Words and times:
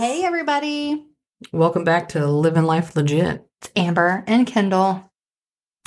Hey, 0.00 0.24
everybody. 0.24 1.04
Welcome 1.52 1.84
back 1.84 2.08
to 2.10 2.26
Living 2.26 2.62
Life 2.64 2.96
Legit. 2.96 3.46
It's 3.60 3.70
Amber 3.76 4.24
and 4.26 4.46
Kendall 4.46 5.12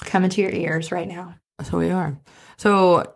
coming 0.02 0.30
to 0.30 0.40
your 0.40 0.52
ears 0.52 0.92
right 0.92 1.08
now. 1.08 1.34
So 1.64 1.80
we 1.80 1.90
are. 1.90 2.20
So 2.58 3.12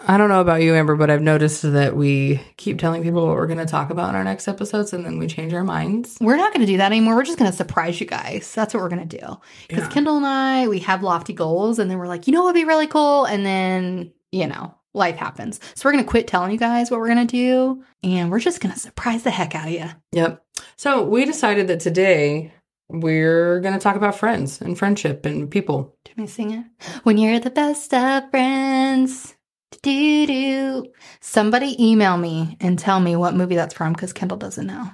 I 0.00 0.16
don't 0.16 0.28
know 0.28 0.40
about 0.40 0.60
you, 0.60 0.74
Amber, 0.74 0.96
but 0.96 1.08
I've 1.08 1.22
noticed 1.22 1.62
that 1.62 1.94
we 1.94 2.40
keep 2.56 2.80
telling 2.80 3.04
people 3.04 3.24
what 3.24 3.36
we're 3.36 3.46
going 3.46 3.60
to 3.60 3.64
talk 3.64 3.90
about 3.90 4.08
in 4.08 4.16
our 4.16 4.24
next 4.24 4.48
episodes 4.48 4.92
and 4.92 5.06
then 5.06 5.20
we 5.20 5.28
change 5.28 5.54
our 5.54 5.62
minds. 5.62 6.18
We're 6.20 6.36
not 6.36 6.52
going 6.52 6.66
to 6.66 6.72
do 6.72 6.78
that 6.78 6.90
anymore. 6.90 7.14
We're 7.14 7.22
just 7.22 7.38
going 7.38 7.52
to 7.52 7.56
surprise 7.56 8.00
you 8.00 8.06
guys. 8.08 8.52
That's 8.52 8.74
what 8.74 8.82
we're 8.82 8.88
going 8.88 9.08
to 9.08 9.18
do. 9.18 9.40
Because 9.68 9.84
Yeah. 9.84 9.90
Kendall 9.90 10.16
and 10.16 10.26
I, 10.26 10.66
we 10.66 10.80
have 10.80 11.04
lofty 11.04 11.32
goals, 11.32 11.78
and 11.78 11.88
then 11.88 11.98
we're 11.98 12.08
like, 12.08 12.26
you 12.26 12.32
know 12.32 12.40
what 12.40 12.54
would 12.54 12.60
be 12.60 12.64
really 12.64 12.88
cool? 12.88 13.24
And 13.24 13.46
then, 13.46 14.12
you 14.32 14.48
know, 14.48 14.74
life 14.94 15.16
happens. 15.16 15.60
So 15.74 15.88
we're 15.88 15.92
going 15.92 16.04
to 16.04 16.10
quit 16.10 16.26
telling 16.26 16.52
you 16.52 16.58
guys 16.58 16.90
what 16.90 17.00
we're 17.00 17.12
going 17.12 17.26
to 17.26 17.36
do, 17.36 17.84
and 18.02 18.30
we're 18.30 18.38
just 18.38 18.60
going 18.60 18.72
to 18.72 18.80
surprise 18.80 19.22
the 19.22 19.30
heck 19.30 19.54
out 19.54 19.66
of 19.66 19.72
you. 19.72 19.90
Yep. 20.12 20.42
So 20.76 21.02
we 21.04 21.24
decided 21.24 21.68
that 21.68 21.80
today 21.80 22.52
we're 22.88 23.60
going 23.60 23.74
to 23.74 23.80
talk 23.80 23.96
about 23.96 24.14
friends 24.14 24.60
and 24.60 24.78
friendship 24.78 25.26
and 25.26 25.50
people. 25.50 25.96
Do 26.04 26.12
me 26.16 26.26
sing 26.26 26.52
it? 26.52 26.64
When 27.02 27.18
you're 27.18 27.40
the 27.40 27.50
best 27.50 27.92
of 27.92 28.30
friends. 28.30 29.34
Do 29.82 30.26
do. 30.26 30.86
Somebody 31.20 31.76
email 31.84 32.16
me 32.16 32.56
and 32.60 32.78
tell 32.78 33.00
me 33.00 33.16
what 33.16 33.34
movie 33.34 33.56
that's 33.56 33.74
from 33.74 33.92
because 33.92 34.12
Kendall 34.12 34.38
doesn't 34.38 34.66
know. 34.66 34.90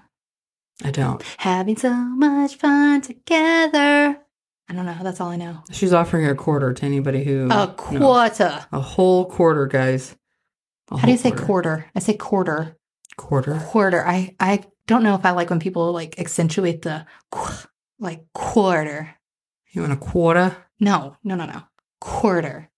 I 0.83 0.91
don't. 0.91 1.23
Having 1.37 1.77
so 1.77 1.93
much 1.93 2.57
fun 2.57 3.03
together. 3.03 4.20
I 4.71 4.73
don't 4.73 4.87
know. 4.87 4.97
That's 5.03 5.21
all 5.21 5.31
I 5.31 5.37
know. 5.37 5.65
She's 5.73 5.93
offering 5.93 6.27
a 6.27 6.35
quarter 6.37 6.73
to 6.73 6.87
anybody 6.87 7.25
who. 7.25 7.49
A 7.51 7.67
quarter. 7.77 7.99
A 8.71 8.81
whole 8.81 9.27
quarter, 9.29 9.67
guys. 9.67 10.15
A 10.93 10.97
How 10.97 11.07
do 11.07 11.11
you 11.11 11.19
say 11.19 11.33
quarter? 11.33 11.87
I 11.97 11.99
say 11.99 12.15
quarter. 12.15 12.77
Quarter. 13.17 13.59
Quarter. 13.67 14.07
I 14.07 14.37
I 14.39 14.63
don't 14.87 15.03
know 15.03 15.17
if 15.17 15.27
I 15.27 15.33
like 15.33 15.51
when 15.51 15.59
people 15.59 15.93
like 15.93 16.21
accentuate 16.21 16.83
the 16.83 17.05
qu- 17.33 17.67
like 17.99 18.25
quarter. 18.33 19.17
You 19.73 19.83
want 19.83 19.93
a 19.93 19.97
quarter? 19.97 20.57
No, 20.79 21.17
no, 21.25 21.35
no, 21.35 21.47
no. 21.47 21.63
Quarter. 22.01 22.71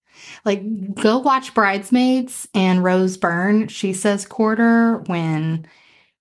Like 0.46 0.94
go 0.94 1.18
watch 1.18 1.52
Bridesmaids 1.52 2.48
and 2.54 2.82
Rose 2.82 3.18
Byrne. 3.18 3.68
She 3.68 3.92
says 3.92 4.24
quarter 4.24 4.98
when 5.08 5.66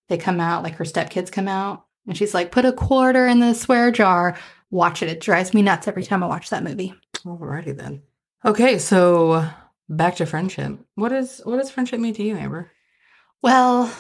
they 0.10 0.18
come 0.18 0.42
out, 0.42 0.64
like 0.64 0.76
her 0.76 0.86
stepkids 0.86 1.32
come 1.32 1.48
out. 1.48 1.86
And 2.08 2.18
she's 2.18 2.34
like, 2.34 2.52
put 2.52 2.66
a 2.66 2.74
quarter 2.74 3.26
in 3.26 3.40
the 3.40 3.54
swear 3.54 3.92
jar. 3.92 4.38
Watch 4.72 5.04
it. 5.04 5.10
It 5.10 5.22
drives 5.22 5.54
me 5.54 5.62
nuts 5.62 5.88
every 5.88 6.04
time 6.04 6.24
I 6.24 6.28
watch 6.28 6.50
that 6.50 6.64
movie. 6.64 6.94
Alrighty 7.18 7.78
then. 7.78 8.02
Okay, 8.44 8.80
so 8.80 9.48
back 9.90 10.16
to 10.16 10.26
friendship. 10.26 10.80
What 10.96 11.12
is 11.12 11.42
what 11.44 11.58
does 11.58 11.70
friendship 11.70 12.00
mean 12.00 12.14
to 12.16 12.24
you, 12.24 12.36
Amber? 12.36 12.72
Well, 13.44 13.94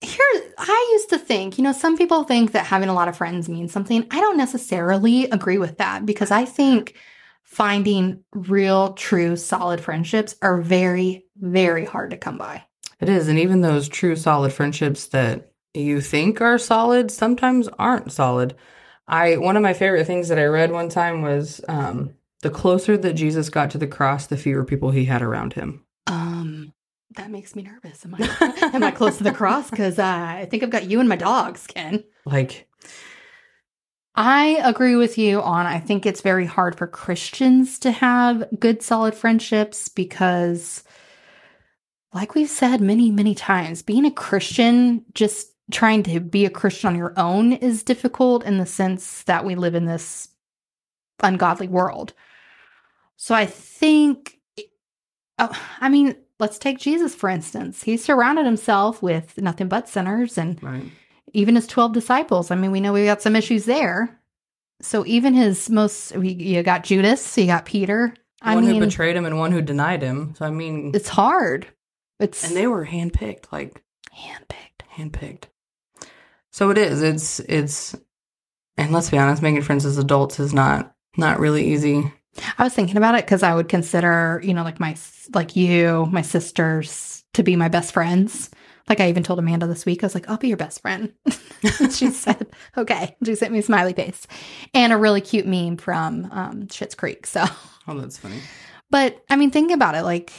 here 0.00 0.24
I 0.58 0.88
used 0.92 1.10
to 1.10 1.18
think, 1.18 1.58
you 1.58 1.64
know, 1.64 1.72
some 1.72 1.96
people 1.96 2.24
think 2.24 2.52
that 2.52 2.66
having 2.66 2.88
a 2.88 2.94
lot 2.94 3.08
of 3.08 3.16
friends 3.16 3.48
means 3.48 3.72
something. 3.72 4.06
I 4.10 4.20
don't 4.20 4.36
necessarily 4.36 5.24
agree 5.24 5.58
with 5.58 5.78
that 5.78 6.04
because 6.04 6.30
I 6.30 6.44
think 6.44 6.94
finding 7.42 8.22
real, 8.32 8.92
true, 8.92 9.36
solid 9.36 9.80
friendships 9.80 10.36
are 10.42 10.60
very, 10.60 11.24
very 11.36 11.84
hard 11.84 12.10
to 12.10 12.16
come 12.16 12.36
by. 12.36 12.64
It 13.00 13.08
is, 13.08 13.28
and 13.28 13.38
even 13.38 13.60
those 13.60 13.88
true 13.88 14.16
solid 14.16 14.52
friendships 14.52 15.06
that 15.08 15.52
you 15.72 16.00
think 16.00 16.40
are 16.40 16.58
solid 16.58 17.10
sometimes 17.10 17.68
aren't 17.78 18.12
solid. 18.12 18.54
I 19.08 19.38
one 19.38 19.56
of 19.56 19.62
my 19.62 19.72
favorite 19.72 20.06
things 20.06 20.28
that 20.28 20.38
I 20.38 20.44
read 20.44 20.70
one 20.70 20.90
time 20.90 21.22
was 21.22 21.60
um, 21.68 22.14
the 22.42 22.50
closer 22.50 22.96
that 22.96 23.14
Jesus 23.14 23.48
got 23.48 23.70
to 23.70 23.78
the 23.78 23.86
cross, 23.86 24.26
the 24.26 24.36
fewer 24.36 24.64
people 24.64 24.90
he 24.90 25.06
had 25.06 25.22
around 25.22 25.54
him. 25.54 25.84
Um, 26.06 26.72
that 27.16 27.30
makes 27.30 27.56
me 27.56 27.62
nervous. 27.62 28.04
Am 28.04 28.14
I 28.14 28.60
am 28.74 28.82
I 28.82 28.90
close 28.90 29.16
to 29.18 29.24
the 29.24 29.32
cross? 29.32 29.70
Because 29.70 29.98
uh, 29.98 30.04
I 30.04 30.46
think 30.50 30.62
I've 30.62 30.70
got 30.70 30.84
you 30.84 31.00
and 31.00 31.08
my 31.08 31.16
dogs, 31.16 31.66
Ken. 31.66 32.04
Like, 32.26 32.68
I 34.14 34.60
agree 34.62 34.96
with 34.96 35.16
you 35.16 35.40
on 35.40 35.64
I 35.64 35.80
think 35.80 36.04
it's 36.04 36.20
very 36.20 36.44
hard 36.44 36.76
for 36.76 36.86
Christians 36.86 37.78
to 37.80 37.90
have 37.90 38.44
good 38.58 38.82
solid 38.82 39.14
friendships 39.14 39.88
because 39.88 40.84
like 42.12 42.34
we've 42.34 42.48
said 42.50 42.80
many 42.80 43.10
many 43.10 43.34
times 43.34 43.82
being 43.82 44.04
a 44.04 44.10
Christian 44.10 45.04
just 45.14 45.52
trying 45.70 46.02
to 46.04 46.20
be 46.20 46.44
a 46.44 46.50
Christian 46.50 46.88
on 46.88 46.96
your 46.96 47.12
own 47.16 47.52
is 47.52 47.82
difficult 47.82 48.44
in 48.44 48.58
the 48.58 48.66
sense 48.66 49.22
that 49.24 49.44
we 49.44 49.54
live 49.54 49.74
in 49.74 49.84
this 49.84 50.28
ungodly 51.22 51.68
world. 51.68 52.14
So 53.16 53.34
I 53.34 53.46
think 53.46 54.38
oh, 55.38 55.50
I 55.80 55.88
mean 55.88 56.14
let's 56.38 56.58
take 56.58 56.78
Jesus 56.78 57.14
for 57.14 57.28
instance. 57.28 57.82
He 57.82 57.96
surrounded 57.96 58.46
himself 58.46 59.02
with 59.02 59.36
nothing 59.38 59.68
but 59.68 59.88
sinners 59.88 60.38
and 60.38 60.62
right? 60.62 60.84
even 61.32 61.56
his 61.56 61.66
12 61.66 61.92
disciples. 61.92 62.50
I 62.50 62.54
mean, 62.54 62.70
we 62.70 62.80
know 62.80 62.92
we 62.92 63.04
got 63.04 63.22
some 63.22 63.36
issues 63.36 63.64
there. 63.64 64.20
So 64.80 65.04
even 65.06 65.34
his 65.34 65.68
most, 65.68 66.14
you 66.14 66.62
got 66.62 66.84
Judas, 66.84 67.36
you 67.36 67.46
got 67.46 67.64
Peter. 67.64 68.14
I 68.40 68.54
one 68.54 68.64
who 68.64 68.72
mean, 68.72 68.80
betrayed 68.80 69.16
him 69.16 69.24
and 69.24 69.38
one 69.38 69.50
who 69.50 69.60
denied 69.60 70.02
him. 70.02 70.34
So 70.36 70.46
I 70.46 70.50
mean, 70.50 70.92
it's 70.94 71.08
hard. 71.08 71.66
It's 72.20 72.44
and 72.46 72.56
they 72.56 72.68
were 72.68 72.86
handpicked, 72.86 73.50
like 73.50 73.82
handpicked. 74.12 74.86
handpicked. 74.96 75.44
So 76.52 76.70
it 76.70 76.78
is. 76.78 77.02
It's 77.02 77.40
it's, 77.40 77.94
and 78.76 78.92
let's 78.92 79.10
be 79.10 79.18
honest, 79.18 79.42
making 79.42 79.62
friends 79.62 79.84
as 79.84 79.98
adults 79.98 80.40
is 80.40 80.52
not 80.52 80.94
not 81.16 81.40
really 81.40 81.66
easy. 81.72 82.12
I 82.56 82.64
was 82.64 82.74
thinking 82.74 82.96
about 82.96 83.16
it 83.16 83.24
because 83.24 83.42
I 83.42 83.54
would 83.54 83.68
consider, 83.68 84.40
you 84.44 84.54
know, 84.54 84.62
like 84.62 84.78
my, 84.78 84.96
like 85.34 85.56
you, 85.56 86.06
my 86.12 86.22
sisters 86.22 87.24
to 87.34 87.42
be 87.42 87.56
my 87.56 87.68
best 87.68 87.92
friends. 87.92 88.50
Like 88.88 89.00
I 89.00 89.08
even 89.08 89.24
told 89.24 89.38
Amanda 89.40 89.66
this 89.66 89.84
week, 89.84 90.02
I 90.02 90.06
was 90.06 90.14
like, 90.14 90.28
I'll 90.30 90.36
be 90.38 90.48
your 90.48 90.56
best 90.56 90.80
friend. 90.80 91.12
She 91.90 92.10
said, 92.12 92.46
okay. 92.76 93.16
She 93.24 93.34
sent 93.34 93.52
me 93.52 93.58
a 93.58 93.62
smiley 93.62 93.92
face 93.92 94.28
and 94.72 94.92
a 94.92 94.96
really 94.96 95.20
cute 95.20 95.44
meme 95.46 95.76
from 95.76 96.28
um, 96.30 96.62
Schitt's 96.68 96.94
Creek. 96.94 97.26
So 97.26 97.44
Oh, 97.88 97.98
that's 97.98 98.16
funny. 98.16 98.38
But 98.90 99.20
I 99.28 99.34
mean, 99.34 99.50
think 99.50 99.72
about 99.72 99.96
it. 99.96 100.02
Like, 100.02 100.32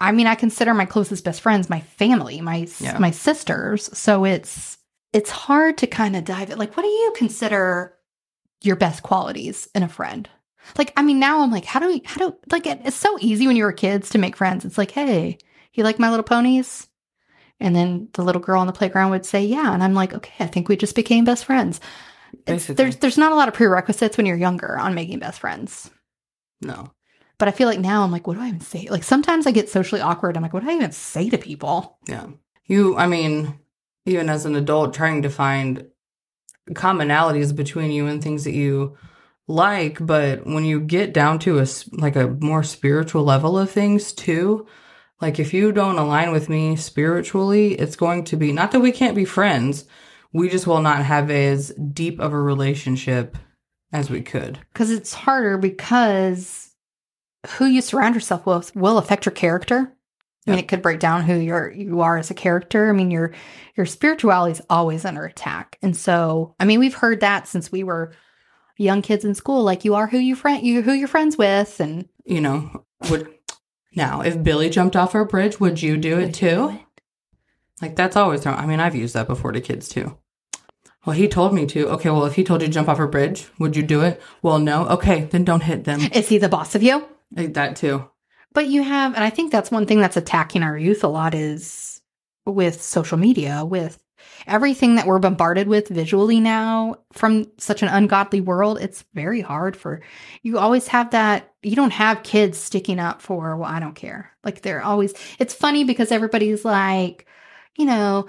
I 0.00 0.10
mean, 0.10 0.26
I 0.26 0.34
consider 0.34 0.74
my 0.74 0.84
closest 0.84 1.24
best 1.24 1.40
friends 1.40 1.70
my 1.70 1.80
family, 1.80 2.40
my 2.40 2.66
Yeah. 2.80 2.98
my 2.98 3.12
sisters. 3.12 3.96
So 3.96 4.24
it's 4.24 4.78
it's 5.14 5.30
hard 5.30 5.78
to 5.78 5.86
kind 5.86 6.16
of 6.16 6.24
dive 6.24 6.50
it. 6.50 6.58
Like, 6.58 6.76
what 6.76 6.82
do 6.82 6.88
you 6.88 7.14
consider 7.16 7.94
your 8.62 8.76
best 8.76 9.02
qualities 9.02 9.68
in 9.74 9.84
a 9.84 9.88
friend? 9.88 10.28
Like, 10.76 10.92
I 10.96 11.02
mean, 11.02 11.20
now 11.20 11.40
I'm 11.40 11.52
like, 11.52 11.64
how 11.64 11.78
do 11.78 11.86
we? 11.86 12.02
How 12.04 12.16
do 12.16 12.36
like? 12.50 12.66
It, 12.66 12.80
it's 12.84 12.96
so 12.96 13.16
easy 13.20 13.46
when 13.46 13.56
you 13.56 13.64
were 13.64 13.72
kids 13.72 14.10
to 14.10 14.18
make 14.18 14.36
friends. 14.36 14.64
It's 14.64 14.76
like, 14.76 14.90
hey, 14.90 15.38
you 15.72 15.84
like 15.84 15.98
My 15.98 16.10
Little 16.10 16.24
Ponies? 16.24 16.88
And 17.60 17.76
then 17.76 18.08
the 18.14 18.24
little 18.24 18.42
girl 18.42 18.60
on 18.60 18.66
the 18.66 18.72
playground 18.72 19.10
would 19.10 19.24
say, 19.24 19.44
yeah, 19.44 19.72
and 19.72 19.82
I'm 19.82 19.94
like, 19.94 20.12
okay, 20.12 20.44
I 20.44 20.48
think 20.48 20.68
we 20.68 20.76
just 20.76 20.96
became 20.96 21.24
best 21.24 21.44
friends. 21.44 21.80
There's 22.46 22.66
there's 22.66 23.18
not 23.18 23.30
a 23.30 23.36
lot 23.36 23.46
of 23.46 23.54
prerequisites 23.54 24.16
when 24.16 24.26
you're 24.26 24.36
younger 24.36 24.76
on 24.76 24.94
making 24.94 25.20
best 25.20 25.38
friends. 25.38 25.90
No. 26.60 26.92
But 27.38 27.48
I 27.48 27.52
feel 27.52 27.68
like 27.68 27.80
now 27.80 28.02
I'm 28.02 28.10
like, 28.10 28.26
what 28.26 28.34
do 28.34 28.42
I 28.42 28.48
even 28.48 28.60
say? 28.60 28.88
Like 28.90 29.04
sometimes 29.04 29.46
I 29.46 29.52
get 29.52 29.68
socially 29.68 30.00
awkward. 30.00 30.36
I'm 30.36 30.42
like, 30.42 30.52
what 30.52 30.64
do 30.64 30.70
I 30.70 30.74
even 30.74 30.92
say 30.92 31.30
to 31.30 31.38
people? 31.38 31.98
Yeah. 32.08 32.26
You, 32.66 32.96
I 32.96 33.06
mean, 33.06 33.58
even 34.06 34.28
as 34.28 34.44
an 34.44 34.56
adult, 34.56 34.94
trying 34.94 35.22
to 35.22 35.30
find 35.30 35.86
commonalities 36.70 37.54
between 37.54 37.90
you 37.90 38.06
and 38.06 38.22
things 38.22 38.44
that 38.44 38.54
you 38.54 38.96
like, 39.46 40.04
but 40.04 40.46
when 40.46 40.64
you 40.64 40.80
get 40.80 41.12
down 41.12 41.38
to 41.40 41.58
a 41.58 41.66
like 41.92 42.16
a 42.16 42.28
more 42.40 42.62
spiritual 42.62 43.24
level 43.24 43.58
of 43.58 43.70
things 43.70 44.12
too, 44.12 44.66
like 45.20 45.38
if 45.38 45.52
you 45.52 45.72
don't 45.72 45.98
align 45.98 46.32
with 46.32 46.48
me 46.48 46.76
spiritually, 46.76 47.74
it's 47.74 47.96
going 47.96 48.24
to 48.24 48.36
be 48.36 48.52
not 48.52 48.72
that 48.72 48.80
we 48.80 48.92
can't 48.92 49.16
be 49.16 49.24
friends, 49.24 49.84
we 50.32 50.48
just 50.48 50.66
will 50.66 50.80
not 50.80 51.04
have 51.04 51.30
as 51.30 51.70
deep 51.92 52.20
of 52.20 52.32
a 52.32 52.40
relationship 52.40 53.36
as 53.92 54.10
we 54.10 54.22
could. 54.22 54.58
Because 54.72 54.90
it's 54.90 55.14
harder 55.14 55.58
because 55.58 56.74
who 57.56 57.66
you 57.66 57.80
surround 57.80 58.14
yourself 58.14 58.46
with 58.46 58.74
will 58.74 58.98
affect 58.98 59.26
your 59.26 59.34
character. 59.34 59.94
I 60.46 60.50
mean, 60.50 60.58
it 60.58 60.68
could 60.68 60.82
break 60.82 61.00
down 61.00 61.22
who 61.22 61.36
you're 61.36 61.70
you 61.70 62.02
are 62.02 62.18
as 62.18 62.30
a 62.30 62.34
character. 62.34 62.90
I 62.90 62.92
mean, 62.92 63.10
your 63.10 63.32
your 63.76 63.86
spirituality 63.86 64.52
is 64.52 64.62
always 64.68 65.04
under 65.04 65.24
attack, 65.24 65.78
and 65.80 65.96
so 65.96 66.54
I 66.60 66.64
mean, 66.64 66.80
we've 66.80 66.94
heard 66.94 67.20
that 67.20 67.48
since 67.48 67.72
we 67.72 67.82
were 67.82 68.12
young 68.76 69.02
kids 69.02 69.24
in 69.24 69.34
school. 69.34 69.62
Like, 69.62 69.84
you 69.84 69.94
are 69.94 70.06
who 70.06 70.18
you 70.18 70.36
friend 70.36 70.64
you 70.66 70.82
who 70.82 70.92
you're 70.92 71.08
friends 71.08 71.38
with, 71.38 71.80
and 71.80 72.08
You 72.24 72.40
know, 72.40 72.84
would 73.10 73.28
now 73.94 74.20
if 74.20 74.42
Billy 74.42 74.68
jumped 74.68 74.96
off 74.96 75.14
our 75.14 75.24
bridge, 75.24 75.60
would 75.60 75.80
you 75.80 75.96
do 75.96 76.18
it 76.18 76.34
too? 76.34 76.78
Like 77.80 77.96
that's 77.96 78.16
always 78.16 78.46
I 78.46 78.66
mean, 78.66 78.80
I've 78.80 78.94
used 78.94 79.14
that 79.14 79.26
before 79.26 79.52
to 79.52 79.60
kids 79.60 79.88
too. 79.88 80.18
Well, 81.04 81.16
he 81.16 81.28
told 81.28 81.52
me 81.52 81.66
to. 81.66 81.88
Okay, 81.90 82.08
well, 82.08 82.24
if 82.24 82.34
he 82.34 82.44
told 82.44 82.62
you 82.62 82.68
to 82.68 82.72
jump 82.72 82.88
off 82.88 82.98
a 82.98 83.06
bridge, 83.06 83.46
would 83.58 83.76
you 83.76 83.82
do 83.82 84.00
it? 84.00 84.22
Well, 84.42 84.58
no. 84.58 84.86
Okay, 84.88 85.24
then 85.24 85.44
don't 85.44 85.62
hit 85.62 85.84
them. 85.84 86.00
Is 86.12 86.28
he 86.28 86.38
the 86.38 86.48
boss 86.48 86.74
of 86.74 86.82
you? 86.82 87.06
Like 87.30 87.54
that 87.54 87.76
too. 87.76 88.08
But 88.54 88.68
you 88.68 88.82
have, 88.82 89.14
and 89.14 89.24
I 89.24 89.30
think 89.30 89.52
that's 89.52 89.70
one 89.70 89.84
thing 89.84 90.00
that's 90.00 90.16
attacking 90.16 90.62
our 90.62 90.78
youth 90.78 91.04
a 91.04 91.08
lot 91.08 91.34
is 91.34 92.00
with 92.46 92.80
social 92.80 93.18
media, 93.18 93.64
with 93.64 93.98
everything 94.46 94.94
that 94.94 95.06
we're 95.06 95.18
bombarded 95.18 95.66
with 95.66 95.88
visually 95.88 96.40
now 96.40 96.96
from 97.12 97.46
such 97.58 97.82
an 97.82 97.88
ungodly 97.88 98.40
world. 98.40 98.78
It's 98.80 99.04
very 99.14 99.40
hard 99.40 99.76
for 99.76 100.02
you 100.42 100.58
always 100.58 100.86
have 100.88 101.10
that. 101.10 101.52
You 101.62 101.76
don't 101.76 101.92
have 101.92 102.22
kids 102.22 102.58
sticking 102.58 102.98
up 102.98 103.22
for, 103.22 103.56
well, 103.56 103.70
I 103.70 103.80
don't 103.80 103.94
care. 103.94 104.30
Like 104.44 104.62
they're 104.62 104.82
always, 104.82 105.14
it's 105.38 105.54
funny 105.54 105.84
because 105.84 106.12
everybody's 106.12 106.64
like, 106.64 107.26
you 107.76 107.86
know, 107.86 108.26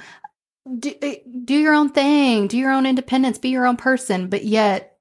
do, 0.80 0.94
eh, 1.02 1.18
do 1.44 1.56
your 1.56 1.74
own 1.76 1.90
thing, 1.90 2.48
do 2.48 2.58
your 2.58 2.72
own 2.72 2.86
independence, 2.86 3.38
be 3.38 3.50
your 3.50 3.68
own 3.68 3.78
person, 3.78 4.28
but 4.28 4.44
yet 4.44 4.95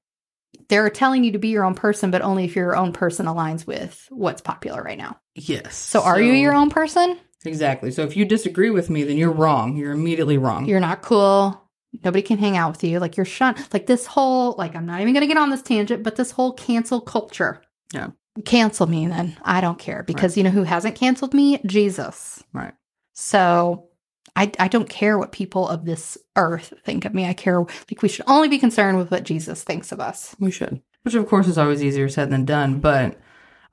they're 0.69 0.89
telling 0.89 1.23
you 1.23 1.31
to 1.33 1.39
be 1.39 1.49
your 1.49 1.63
own 1.63 1.75
person, 1.75 2.11
but 2.11 2.21
only 2.21 2.45
if 2.45 2.55
your 2.55 2.75
own 2.75 2.93
person 2.93 3.25
aligns 3.25 3.65
with 3.67 4.07
what's 4.09 4.41
popular 4.41 4.81
right 4.81 4.97
now. 4.97 5.19
Yes. 5.35 5.75
So, 5.75 6.01
are 6.01 6.21
you 6.21 6.33
your 6.33 6.53
own 6.53 6.69
person? 6.69 7.19
Exactly. 7.45 7.91
So 7.91 8.03
if 8.03 8.17
you 8.17 8.25
disagree 8.25 8.69
with 8.69 8.89
me, 8.89 9.03
then 9.03 9.17
you're 9.17 9.31
wrong. 9.31 9.75
You're 9.75 9.91
immediately 9.91 10.37
wrong. 10.37 10.65
You're 10.65 10.79
not 10.79 11.01
cool. 11.01 11.61
Nobody 12.03 12.21
can 12.21 12.37
hang 12.37 12.57
out 12.57 12.71
with 12.71 12.83
you. 12.83 12.99
Like 12.99 13.17
you're 13.17 13.25
shunned. 13.25 13.65
Like 13.71 13.85
this 13.85 14.05
whole, 14.05 14.55
like 14.57 14.75
I'm 14.75 14.85
not 14.85 15.01
even 15.01 15.13
going 15.13 15.21
to 15.21 15.27
get 15.27 15.37
on 15.37 15.49
this 15.49 15.61
tangent, 15.61 16.03
but 16.03 16.15
this 16.15 16.31
whole 16.31 16.53
cancel 16.53 17.01
culture. 17.01 17.61
Yeah. 17.93 18.09
Cancel 18.43 18.87
me 18.87 19.07
then. 19.07 19.37
I 19.43 19.61
don't 19.61 19.79
care 19.79 20.03
because 20.03 20.35
you 20.35 20.43
know 20.43 20.49
who 20.49 20.63
hasn't 20.63 20.95
canceled 20.95 21.33
me? 21.33 21.59
Jesus. 21.65 22.43
Right. 22.51 22.73
So 23.13 23.87
I, 24.35 24.51
I 24.59 24.67
don't 24.67 24.89
care 24.89 25.17
what 25.17 25.31
people 25.31 25.67
of 25.67 25.85
this 25.85 26.17
earth 26.35 26.73
think 26.83 27.05
of 27.05 27.13
me. 27.13 27.25
I 27.25 27.33
care, 27.33 27.59
like, 27.59 28.01
we 28.01 28.09
should 28.09 28.25
only 28.27 28.49
be 28.49 28.59
concerned 28.59 28.97
with 28.97 29.09
what 29.09 29.23
Jesus 29.23 29.63
thinks 29.63 29.91
of 29.91 29.99
us. 30.01 30.35
We 30.39 30.51
should. 30.51 30.81
Which, 31.03 31.15
of 31.15 31.27
course, 31.27 31.47
is 31.47 31.57
always 31.57 31.83
easier 31.83 32.09
said 32.09 32.29
than 32.29 32.43
done. 32.43 32.79
But 32.79 33.17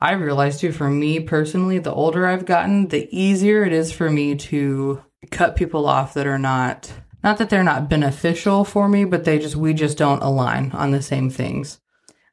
I 0.00 0.12
realize, 0.12 0.60
too, 0.60 0.70
for 0.70 0.88
me 0.88 1.18
personally, 1.20 1.78
the 1.78 1.92
older 1.92 2.26
I've 2.26 2.46
gotten, 2.46 2.88
the 2.88 3.08
easier 3.10 3.64
it 3.64 3.72
is 3.72 3.90
for 3.90 4.08
me 4.08 4.36
to 4.36 5.02
cut 5.30 5.56
people 5.56 5.86
off 5.86 6.14
that 6.14 6.26
are 6.26 6.38
not, 6.38 6.92
not 7.24 7.38
that 7.38 7.50
they're 7.50 7.64
not 7.64 7.88
beneficial 7.88 8.64
for 8.64 8.88
me, 8.88 9.04
but 9.04 9.24
they 9.24 9.38
just, 9.38 9.56
we 9.56 9.74
just 9.74 9.98
don't 9.98 10.22
align 10.22 10.70
on 10.72 10.90
the 10.90 11.02
same 11.02 11.30
things. 11.30 11.80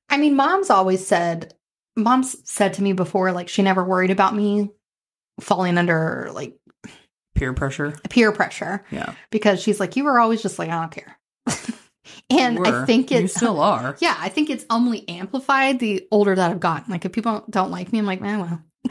I 0.09 0.17
mean, 0.17 0.35
mom's 0.35 0.69
always 0.69 1.05
said, 1.05 1.55
mom's 1.95 2.35
said 2.49 2.73
to 2.73 2.83
me 2.83 2.93
before, 2.93 3.31
like, 3.31 3.49
she 3.49 3.61
never 3.63 3.83
worried 3.83 4.11
about 4.11 4.35
me 4.35 4.69
falling 5.39 5.77
under, 5.77 6.29
like, 6.33 6.58
Peer 7.35 7.53
pressure. 7.53 7.93
peer 8.09 8.31
pressure 8.31 8.83
Yeah. 8.91 9.13
because 9.31 9.61
she's 9.61 9.79
like, 9.79 9.95
you 9.95 10.03
were 10.03 10.19
always 10.19 10.41
just 10.41 10.59
like, 10.59 10.69
I 10.69 10.79
don't 10.81 10.91
care. 10.91 11.17
and 12.29 12.57
You 12.57 12.65
I 12.65 12.85
think 12.85 13.11
You 13.11 13.19
it's 13.19 13.35
still 13.35 13.59
are. 13.61 13.95
yeah, 13.99 14.15
I 14.19 14.29
think 14.29 14.49
it's 14.49 14.65
only 14.69 15.07
amplified 15.07 15.79
the 15.79 16.05
older 16.11 16.35
that 16.35 16.51
I've 16.51 16.59
gotten. 16.59 16.91
Like 16.91 17.05
if 17.05 17.11
people 17.11 17.45
don't 17.49 17.71
like 17.71 17.91
me, 17.93 17.99
I'm 17.99 18.05
like, 18.05 18.21
eh, 18.21 18.37
well, 18.37 18.61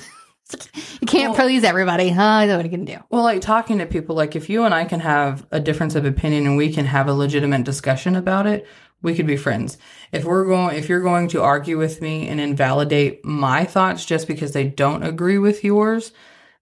you 1.00 1.06
can't 1.06 1.34
Well- 1.34 1.44
please 1.46 1.62
everybody. 1.64 2.08
Huh? 2.10 2.46
What 2.46 2.60
are 2.60 2.62
you 2.62 2.68
gonna 2.70 2.84
do? 2.84 2.98
Well, 3.10 3.22
like 3.22 3.40
talking 3.40 3.78
to 3.78 3.86
people, 3.86 4.16
like 4.16 4.34
if 4.34 4.48
you 4.48 4.64
and 4.64 4.74
I 4.74 4.84
can 4.84 5.00
have 5.00 5.46
a 5.50 5.60
difference 5.60 5.94
of 5.94 6.04
opinion 6.06 6.46
and 6.46 6.56
we 6.56 6.72
can 6.72 6.86
have 6.86 7.06
a 7.08 7.12
legitimate 7.12 7.64
discussion 7.64 8.16
about 8.16 8.46
it, 8.46 8.66
we 9.02 9.14
could 9.14 9.26
be 9.26 9.36
friends. 9.36 9.78
If 10.10 10.24
we're 10.24 10.46
going, 10.46 10.76
if 10.76 10.88
you're 10.88 11.02
going 11.02 11.28
to 11.28 11.42
argue 11.42 11.76
with 11.78 12.00
me 12.00 12.28
and 12.28 12.40
invalidate 12.40 13.24
my 13.24 13.64
thoughts 13.64 14.04
just 14.04 14.26
because 14.26 14.52
they 14.52 14.64
don't 14.64 15.02
agree 15.04 15.38
with 15.38 15.62
yours, 15.62 16.12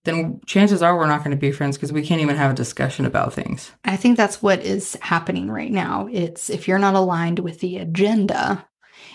then 0.06 0.40
chances 0.46 0.82
are 0.82 0.96
we're 0.96 1.06
not 1.06 1.22
going 1.22 1.32
to 1.32 1.40
be 1.40 1.52
friends 1.52 1.76
because 1.76 1.92
we 1.92 2.02
can't 2.02 2.22
even 2.22 2.36
have 2.36 2.52
a 2.52 2.54
discussion 2.54 3.04
about 3.04 3.34
things. 3.34 3.70
I 3.84 3.96
think 3.96 4.16
that's 4.16 4.42
what 4.42 4.60
is 4.60 4.96
happening 5.02 5.50
right 5.50 5.70
now. 5.70 6.08
It's 6.10 6.48
if 6.48 6.66
you're 6.66 6.78
not 6.78 6.94
aligned 6.94 7.40
with 7.40 7.60
the 7.60 7.76
agenda, 7.76 8.66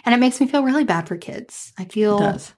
and 0.06 0.14
it 0.14 0.20
makes 0.20 0.40
me 0.40 0.48
feel 0.48 0.64
really 0.64 0.84
bad 0.84 1.08
for 1.08 1.18
kids. 1.18 1.74
I 1.78 1.86
feel 1.86 2.18
It 2.18 2.22
does. 2.22 2.54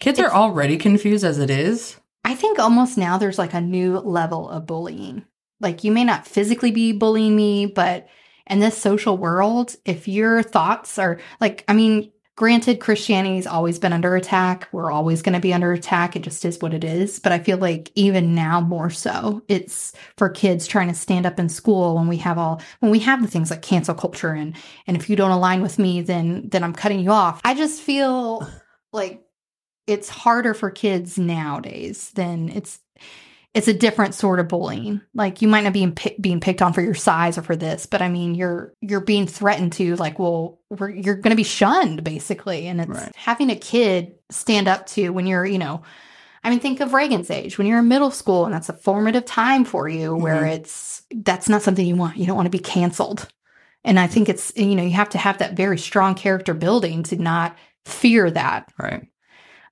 Kids 0.00 0.18
are 0.18 0.32
already 0.32 0.76
confused 0.78 1.24
as 1.24 1.38
it 1.38 1.50
is. 1.50 1.96
I 2.24 2.34
think 2.34 2.58
almost 2.58 2.96
now 2.96 3.18
there's 3.18 3.38
like 3.38 3.54
a 3.54 3.60
new 3.60 3.98
level 3.98 4.48
of 4.48 4.66
bullying. 4.66 5.24
Like 5.60 5.84
you 5.84 5.92
may 5.92 6.04
not 6.04 6.26
physically 6.26 6.70
be 6.70 6.92
bullying 6.92 7.36
me, 7.36 7.66
but 7.66 8.08
in 8.46 8.60
this 8.60 8.76
social 8.76 9.16
world, 9.16 9.74
if 9.84 10.08
your 10.08 10.42
thoughts 10.42 10.98
are 10.98 11.20
like, 11.40 11.64
I 11.68 11.74
mean, 11.74 12.12
granted, 12.36 12.80
Christianity's 12.80 13.46
always 13.46 13.78
been 13.78 13.92
under 13.92 14.16
attack. 14.16 14.68
We're 14.72 14.90
always 14.90 15.22
going 15.22 15.34
to 15.34 15.40
be 15.40 15.54
under 15.54 15.72
attack. 15.72 16.16
It 16.16 16.22
just 16.22 16.44
is 16.44 16.60
what 16.60 16.74
it 16.74 16.84
is. 16.84 17.18
But 17.18 17.32
I 17.32 17.38
feel 17.38 17.58
like 17.58 17.90
even 17.94 18.34
now 18.34 18.60
more 18.60 18.90
so, 18.90 19.42
it's 19.48 19.92
for 20.16 20.28
kids 20.28 20.66
trying 20.66 20.88
to 20.88 20.94
stand 20.94 21.26
up 21.26 21.38
in 21.38 21.48
school 21.48 21.94
when 21.96 22.08
we 22.08 22.16
have 22.18 22.38
all 22.38 22.60
when 22.80 22.90
we 22.90 22.98
have 23.00 23.22
the 23.22 23.28
things 23.28 23.50
like 23.50 23.62
cancel 23.62 23.94
culture 23.94 24.32
and 24.32 24.56
and 24.86 24.96
if 24.96 25.08
you 25.08 25.16
don't 25.16 25.30
align 25.30 25.62
with 25.62 25.78
me, 25.78 26.00
then 26.00 26.48
then 26.48 26.64
I'm 26.64 26.74
cutting 26.74 27.00
you 27.00 27.10
off. 27.10 27.40
I 27.44 27.54
just 27.54 27.80
feel 27.80 28.48
like 28.92 29.22
it's 29.86 30.08
harder 30.08 30.54
for 30.54 30.70
kids 30.70 31.18
nowadays 31.18 32.10
than 32.12 32.48
it's 32.48 32.78
it's 33.54 33.68
a 33.68 33.74
different 33.74 34.14
sort 34.14 34.40
of 34.40 34.48
bullying. 34.48 35.00
Like 35.14 35.40
you 35.40 35.46
might 35.48 35.62
not 35.64 35.72
be 35.72 35.86
pi- 35.90 36.16
being 36.20 36.40
picked 36.40 36.60
on 36.60 36.72
for 36.72 36.80
your 36.82 36.94
size 36.94 37.38
or 37.38 37.42
for 37.42 37.54
this, 37.56 37.86
but 37.86 38.02
I 38.02 38.08
mean 38.08 38.34
you're 38.34 38.74
you're 38.80 39.00
being 39.00 39.26
threatened 39.26 39.72
to 39.74 39.94
like, 39.96 40.18
well, 40.18 40.58
we're, 40.70 40.90
you're 40.90 41.14
going 41.14 41.30
to 41.30 41.36
be 41.36 41.44
shunned 41.44 42.02
basically, 42.04 42.66
and 42.66 42.80
it's 42.80 42.90
Right. 42.90 43.12
having 43.16 43.50
a 43.50 43.56
kid 43.56 44.14
stand 44.30 44.66
up 44.68 44.86
to 44.88 45.10
when 45.10 45.26
you're 45.26 45.46
you 45.46 45.58
know. 45.58 45.82
I 46.46 46.50
mean, 46.50 46.60
think 46.60 46.80
of 46.80 46.92
Reagan's 46.92 47.30
age 47.30 47.56
when 47.56 47.66
you're 47.66 47.78
in 47.78 47.88
middle 47.88 48.10
school, 48.10 48.44
and 48.44 48.52
that's 48.52 48.68
a 48.68 48.74
formative 48.74 49.24
time 49.24 49.64
for 49.64 49.88
you 49.88 50.14
where 50.14 50.42
Mhm. 50.42 50.56
it's 50.56 51.02
that's 51.14 51.48
not 51.48 51.62
something 51.62 51.86
you 51.86 51.96
want. 51.96 52.18
You 52.18 52.26
don't 52.26 52.36
want 52.36 52.46
to 52.46 52.50
be 52.50 52.58
canceled. 52.58 53.28
And 53.82 53.98
I 54.00 54.06
think 54.08 54.28
it's, 54.28 54.52
you 54.56 54.74
know, 54.74 54.82
you 54.82 54.90
have 54.92 55.10
to 55.10 55.18
have 55.18 55.38
that 55.38 55.56
very 55.56 55.78
strong 55.78 56.14
character 56.14 56.52
building 56.54 57.02
to 57.04 57.16
not 57.16 57.56
fear 57.86 58.30
that. 58.30 58.70
Right. 58.78 59.06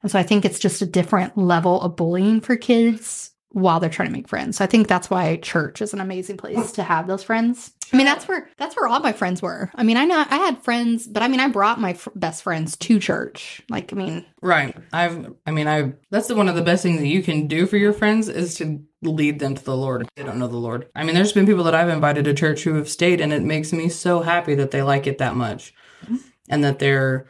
And 0.03 0.11
so 0.11 0.19
I 0.19 0.23
think 0.23 0.45
it's 0.45 0.59
just 0.59 0.81
a 0.83 0.87
different 0.87 1.37
level 1.37 1.81
of 1.81 1.97
bullying 1.97 2.41
for 2.41 2.57
kids 2.57 3.32
while 3.53 3.81
they're 3.81 3.91
trying 3.91 4.09
to 4.09 4.13
make 4.13 4.29
friends. 4.29 4.57
So 4.57 4.65
I 4.65 4.67
think 4.67 4.89
that's 4.89 5.11
why 5.11 5.37
church 5.37 5.83
is 5.83 5.93
an 5.93 6.01
amazing 6.01 6.37
place 6.37 6.73
to 6.73 6.83
have 6.83 7.07
those 7.07 7.23
friends. 7.23 7.73
I 7.93 7.97
mean, 7.99 8.07
that's 8.07 8.27
where 8.27 8.49
that's 8.57 8.75
where 8.75 8.89
all 8.89 9.01
my 9.01 9.13
friends 9.13 9.43
were. 9.43 9.71
I 9.75 9.83
mean, 9.83 9.99
I 9.99 10.07
know 10.07 10.25
I 10.31 10.37
had 10.37 10.63
friends, 10.63 11.07
but 11.07 11.23
I 11.23 11.29
mean, 11.29 11.41
I 11.41 11.49
brought 11.49 11.79
my 11.79 11.91
f- 11.91 12.09
best 12.15 12.43
friends 12.43 12.77
to 12.79 12.99
church. 12.99 13.61
Like, 13.69 13.93
I 13.93 13.97
mean, 13.97 14.25
Right. 14.41 14.75
I've, 14.93 15.35
I 15.47 15.51
mean, 15.51 15.69
I, 15.69 15.93
that's 16.11 16.29
the, 16.29 16.35
one 16.35 16.49
of 16.49 16.55
the 16.55 16.63
best 16.63 16.83
things 16.83 17.01
that 17.01 17.07
you 17.07 17.23
can 17.23 17.49
do 17.49 17.67
for 17.67 17.77
your 17.77 17.93
friends 17.93 18.29
is 18.31 18.55
to 18.57 18.83
lead 19.03 19.41
them 19.41 19.55
to 19.55 19.63
the 19.65 19.77
Lord 19.77 20.03
if 20.03 20.09
they 20.17 20.23
don't 20.23 20.39
know 20.39 20.49
the 20.49 20.57
Lord. 20.57 20.89
I 20.95 21.05
mean, 21.05 21.15
there's 21.15 21.33
been 21.33 21.47
people 21.47 21.65
that 21.65 21.75
I've 21.75 21.91
invited 21.91 22.25
to 22.25 22.35
church 22.35 22.63
who 22.63 22.75
have 22.75 22.89
stayed, 22.89 23.21
and 23.21 23.33
it 23.33 23.43
makes 23.43 23.73
me 23.73 23.91
so 23.91 24.23
happy 24.23 24.55
that 24.55 24.71
they 24.71 24.83
like 24.83 25.07
it 25.07 25.19
that 25.19 25.37
much 25.37 25.75
mm-hmm. 26.05 26.17
and 26.49 26.65
that 26.65 26.79
they're 26.79 27.27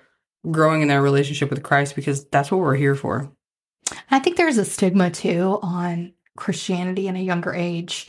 growing 0.49 0.83
in 0.83 0.89
their 0.89 1.03
relationship 1.03 1.51
with 1.51 1.63
Christ 1.63 1.97
because 1.97 2.25
that's 2.27 2.51
what 2.51 2.61
we're 2.61 2.77
here 2.77 2.95
for. 2.95 3.33
I 4.13 4.19
think 4.19 4.37
there's 4.37 4.59
a 4.59 4.65
stigma 4.65 5.11
too 5.11 5.59
on 5.63 6.13
Christianity 6.37 7.09
in 7.09 7.17
a 7.17 7.21
younger 7.21 7.55
age 7.55 8.09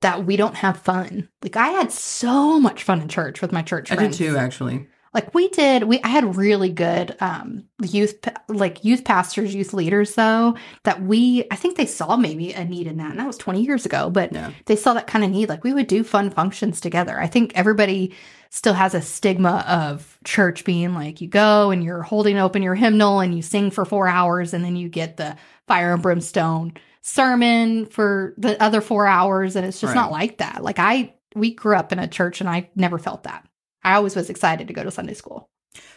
that 0.00 0.24
we 0.24 0.36
don't 0.36 0.54
have 0.54 0.78
fun. 0.78 1.28
Like 1.42 1.56
I 1.56 1.68
had 1.68 1.92
so 1.92 2.58
much 2.60 2.84
fun 2.84 3.02
in 3.02 3.08
church 3.08 3.42
with 3.42 3.52
my 3.52 3.62
church 3.62 3.88
Friends. 3.88 4.02
I 4.02 4.06
did 4.06 4.16
too, 4.16 4.36
actually. 4.36 4.88
Like 5.12 5.34
we 5.34 5.48
did, 5.48 5.82
we 5.84 6.00
I 6.02 6.08
had 6.08 6.36
really 6.36 6.68
good 6.70 7.16
um 7.20 7.64
youth 7.82 8.14
like 8.48 8.84
youth 8.84 9.04
pastors, 9.04 9.54
youth 9.54 9.72
leaders 9.74 10.14
though 10.14 10.56
that 10.84 11.02
we 11.02 11.44
I 11.50 11.56
think 11.56 11.76
they 11.76 11.86
saw 11.86 12.16
maybe 12.16 12.52
a 12.52 12.64
need 12.64 12.86
in 12.86 12.98
that, 12.98 13.10
and 13.10 13.18
that 13.18 13.26
was 13.26 13.36
twenty 13.36 13.62
years 13.62 13.84
ago. 13.86 14.08
But 14.08 14.32
Yeah. 14.32 14.52
they 14.66 14.76
saw 14.76 14.94
that 14.94 15.08
kind 15.08 15.24
of 15.24 15.30
need. 15.30 15.48
Like 15.48 15.64
we 15.64 15.74
would 15.74 15.88
do 15.88 16.04
fun 16.04 16.30
functions 16.30 16.80
together. 16.80 17.18
I 17.20 17.26
think 17.26 17.52
everybody 17.56 18.14
still 18.50 18.74
has 18.74 18.94
a 18.94 19.02
stigma 19.02 19.64
of 19.68 20.18
church 20.24 20.64
being 20.64 20.94
like 20.94 21.20
you 21.20 21.28
go 21.28 21.70
and 21.70 21.82
you're 21.84 22.02
holding 22.02 22.36
open 22.38 22.62
your 22.62 22.74
hymnal 22.74 23.20
and 23.20 23.34
you 23.34 23.42
sing 23.42 23.70
for 23.70 23.84
four 23.84 24.06
hours 24.08 24.52
and 24.54 24.64
then 24.64 24.74
you 24.76 24.88
get 24.88 25.16
the 25.16 25.36
fire 25.68 25.92
and 25.94 26.02
brimstone 26.02 26.72
sermon 27.02 27.86
for 27.86 28.34
the 28.38 28.60
other 28.62 28.80
four 28.80 29.06
hours 29.06 29.56
and 29.56 29.64
it's 29.66 29.80
just 29.80 29.94
Right. 29.94 30.00
not 30.00 30.10
like 30.12 30.38
that. 30.38 30.62
Like 30.62 30.78
I 30.78 31.14
we 31.34 31.54
grew 31.54 31.76
up 31.76 31.92
in 31.92 31.98
a 31.98 32.08
church 32.08 32.40
and 32.40 32.48
I 32.50 32.70
never 32.74 32.98
felt 32.98 33.22
that. 33.24 33.44
I 33.82 33.94
always 33.94 34.16
was 34.16 34.30
excited 34.30 34.68
to 34.68 34.74
go 34.74 34.84
to 34.84 34.90
Sunday 34.90 35.14
school. 35.14 35.48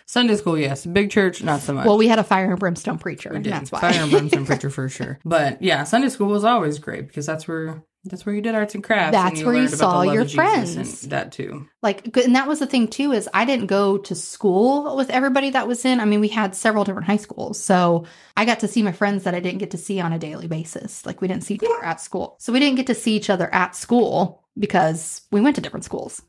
Sunday 0.05 0.35
school, 0.35 0.57
yes. 0.57 0.85
Big 0.85 1.09
church, 1.09 1.43
not 1.43 1.61
so 1.61 1.73
much. 1.73 1.85
Well, 1.85 1.97
we 1.97 2.07
had 2.07 2.19
a 2.19 2.23
fire 2.23 2.51
and 2.51 2.59
brimstone 2.59 2.99
preacher, 2.99 3.33
and 3.33 3.43
that's 3.43 3.71
why. 3.71 3.81
Fire 3.81 4.01
and 4.01 4.11
brimstone 4.11 4.45
preacher 4.47 4.69
for 4.69 4.89
sure. 4.89 5.19
But 5.25 5.61
yeah, 5.61 5.83
Sunday 5.83 6.09
school 6.09 6.27
was 6.27 6.43
always 6.43 6.79
great 6.79 7.07
because 7.07 7.25
that's 7.25 7.47
where 7.47 7.83
that's 8.05 8.25
where 8.25 8.35
you 8.35 8.41
did 8.41 8.53
arts 8.53 8.75
and 8.75 8.83
crafts. 8.83 9.13
That's 9.13 9.39
and 9.39 9.47
where 9.47 9.55
you 9.55 9.69
saw 9.69 10.01
your 10.01 10.27
friends. 10.27 10.75
and 10.75 11.11
that 11.11 11.31
too. 11.31 11.67
like, 11.81 12.15
and 12.17 12.35
that 12.35 12.47
was 12.47 12.59
the 12.59 12.67
thing 12.67 12.89
too 12.89 13.13
is 13.13 13.29
I 13.33 13.45
didn't 13.45 13.67
go 13.67 13.97
to 13.97 14.13
school 14.13 14.97
with 14.97 15.09
everybody 15.09 15.51
that 15.51 15.67
was 15.67 15.85
in. 15.85 16.01
I 16.01 16.05
mean, 16.05 16.19
we 16.19 16.27
had 16.27 16.53
several 16.53 16.83
different 16.83 17.07
high 17.07 17.17
schools, 17.17 17.63
so 17.63 18.05
I 18.35 18.43
got 18.43 18.59
to 18.59 18.67
see 18.67 18.83
my 18.83 18.91
friends 18.91 19.23
that 19.23 19.35
I 19.35 19.39
didn't 19.39 19.59
get 19.59 19.71
to 19.71 19.77
see 19.77 20.01
on 20.01 20.11
a 20.11 20.19
daily 20.19 20.47
basis. 20.47 21.05
Like 21.05 21.21
we 21.21 21.29
didn't 21.29 21.45
see 21.45 21.55
each 21.55 21.63
other 21.63 21.85
at 21.85 22.01
school, 22.01 22.35
so 22.39 22.51
we 22.51 22.59
didn't 22.59 22.75
get 22.75 22.87
to 22.87 22.95
see 22.95 23.15
each 23.15 23.29
other 23.29 23.51
at 23.53 23.75
school 23.75 24.43
because 24.59 25.21
we 25.31 25.39
went 25.39 25.55
to 25.55 25.61
different 25.61 25.85
schools. 25.85 26.21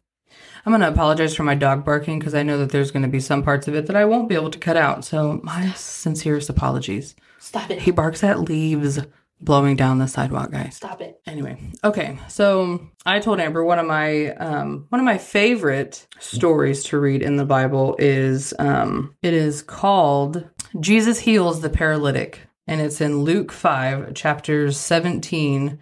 I'm 0.64 0.73
going 0.73 0.80
to 0.80 0.88
apologize 0.88 1.35
for 1.35 1.42
my 1.42 1.54
dog 1.54 1.85
barking 1.85 2.18
because 2.18 2.35
I 2.35 2.42
know 2.42 2.59
that 2.59 2.71
there's 2.71 2.90
going 2.90 3.02
to 3.02 3.09
be 3.09 3.21
some 3.21 3.42
parts 3.42 3.68
of 3.68 3.75
it 3.75 3.87
that 3.87 3.97
I 3.97 4.06
won't 4.06 4.28
be 4.28 4.35
able 4.35 4.50
to 4.50 4.59
cut 4.59 4.76
out. 4.76 5.04
So, 5.04 5.40
my 5.42 5.73
sincerest 5.73 6.49
apologies. 6.49 7.14
Stop 7.38 7.71
it! 7.71 7.83
He 7.83 7.90
barks 7.90 8.25
at 8.25 8.40
leaves 8.40 8.99
blowing 9.40 9.76
down 9.76 9.99
the 9.99 10.09
sidewalk, 10.09 10.50
guys. 10.52 10.76
Stop 10.76 11.02
it! 11.02 11.21
Anyway, 11.26 11.59
okay. 11.83 12.18
So, 12.28 12.88
I 13.04 13.21
told 13.21 13.40
Amber 13.40 13.62
one 13.62 13.78
of 13.78 13.87
my 13.87 14.30
um 14.37 14.87
one 14.88 15.00
of 15.00 15.04
my 15.04 15.18
favorite 15.18 16.06
stories 16.18 16.85
to 16.85 16.99
read 16.99 17.23
in 17.23 17.37
the 17.37 17.44
Bible 17.44 17.97
is 17.99 18.54
um 18.59 19.14
it 19.21 19.35
is 19.35 19.62
called 19.62 20.49
Jesus 20.80 21.18
heals 21.18 21.61
the 21.61 21.71
paralytic 21.71 22.40
and 22.66 22.80
it's 22.80 23.00
in 23.00 23.23
Luke 23.23 23.52
5 23.52 24.14
chapters 24.14 24.78
17 24.78 25.78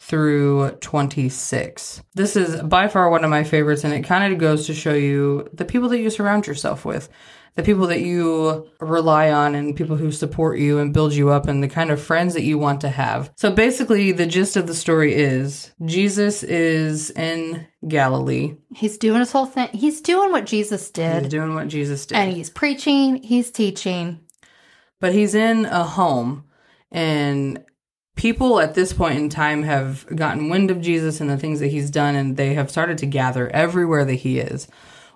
through 0.00 0.70
26. 0.80 2.02
This 2.14 2.36
is 2.36 2.60
by 2.62 2.88
far 2.88 3.08
one 3.08 3.24
of 3.24 3.30
my 3.30 3.44
favorites, 3.44 3.84
and 3.84 3.94
it 3.94 4.02
kind 4.02 4.32
of 4.32 4.38
goes 4.38 4.66
to 4.66 4.74
show 4.74 4.94
you 4.94 5.48
the 5.52 5.64
people 5.64 5.88
that 5.90 6.00
you 6.00 6.10
surround 6.10 6.46
yourself 6.46 6.84
with, 6.84 7.08
the 7.54 7.62
people 7.62 7.86
that 7.86 8.00
you 8.00 8.68
rely 8.80 9.30
on, 9.30 9.54
and 9.54 9.76
people 9.76 9.96
who 9.96 10.10
support 10.10 10.58
you 10.58 10.78
and 10.78 10.92
build 10.92 11.14
you 11.14 11.30
up, 11.30 11.46
and 11.46 11.62
the 11.62 11.68
kind 11.68 11.90
of 11.90 12.02
friends 12.02 12.34
that 12.34 12.42
you 12.42 12.58
want 12.58 12.80
to 12.82 12.88
have. 12.88 13.32
So 13.36 13.50
basically, 13.50 14.12
the 14.12 14.26
gist 14.26 14.56
of 14.56 14.66
the 14.66 14.74
story 14.74 15.14
is 15.14 15.72
Jesus 15.84 16.42
is 16.42 17.10
in 17.12 17.66
Galilee. 17.86 18.56
He's 18.74 18.98
doing 18.98 19.20
his 19.20 19.32
whole 19.32 19.46
thing. 19.46 19.68
He's 19.72 20.00
doing 20.00 20.32
what 20.32 20.46
Jesus 20.46 20.90
did. 20.90 21.22
He's 21.22 21.30
doing 21.30 21.54
what 21.54 21.68
Jesus 21.68 22.04
did. 22.04 22.18
And 22.18 22.32
he's 22.32 22.50
preaching, 22.50 23.22
he's 23.22 23.50
teaching. 23.50 24.20
But 25.00 25.14
he's 25.14 25.34
in 25.34 25.66
a 25.66 25.84
home, 25.84 26.44
and 26.90 27.64
people 28.16 28.60
at 28.60 28.74
this 28.74 28.92
point 28.92 29.18
in 29.18 29.28
time 29.28 29.62
have 29.62 30.06
gotten 30.14 30.48
wind 30.48 30.70
of 30.70 30.80
Jesus 30.80 31.20
and 31.20 31.28
the 31.28 31.36
things 31.36 31.60
that 31.60 31.68
he's 31.68 31.90
done, 31.90 32.14
and 32.14 32.36
they 32.36 32.54
have 32.54 32.70
started 32.70 32.98
to 32.98 33.06
gather 33.06 33.48
everywhere 33.48 34.04
that 34.04 34.14
he 34.14 34.38
is. 34.38 34.68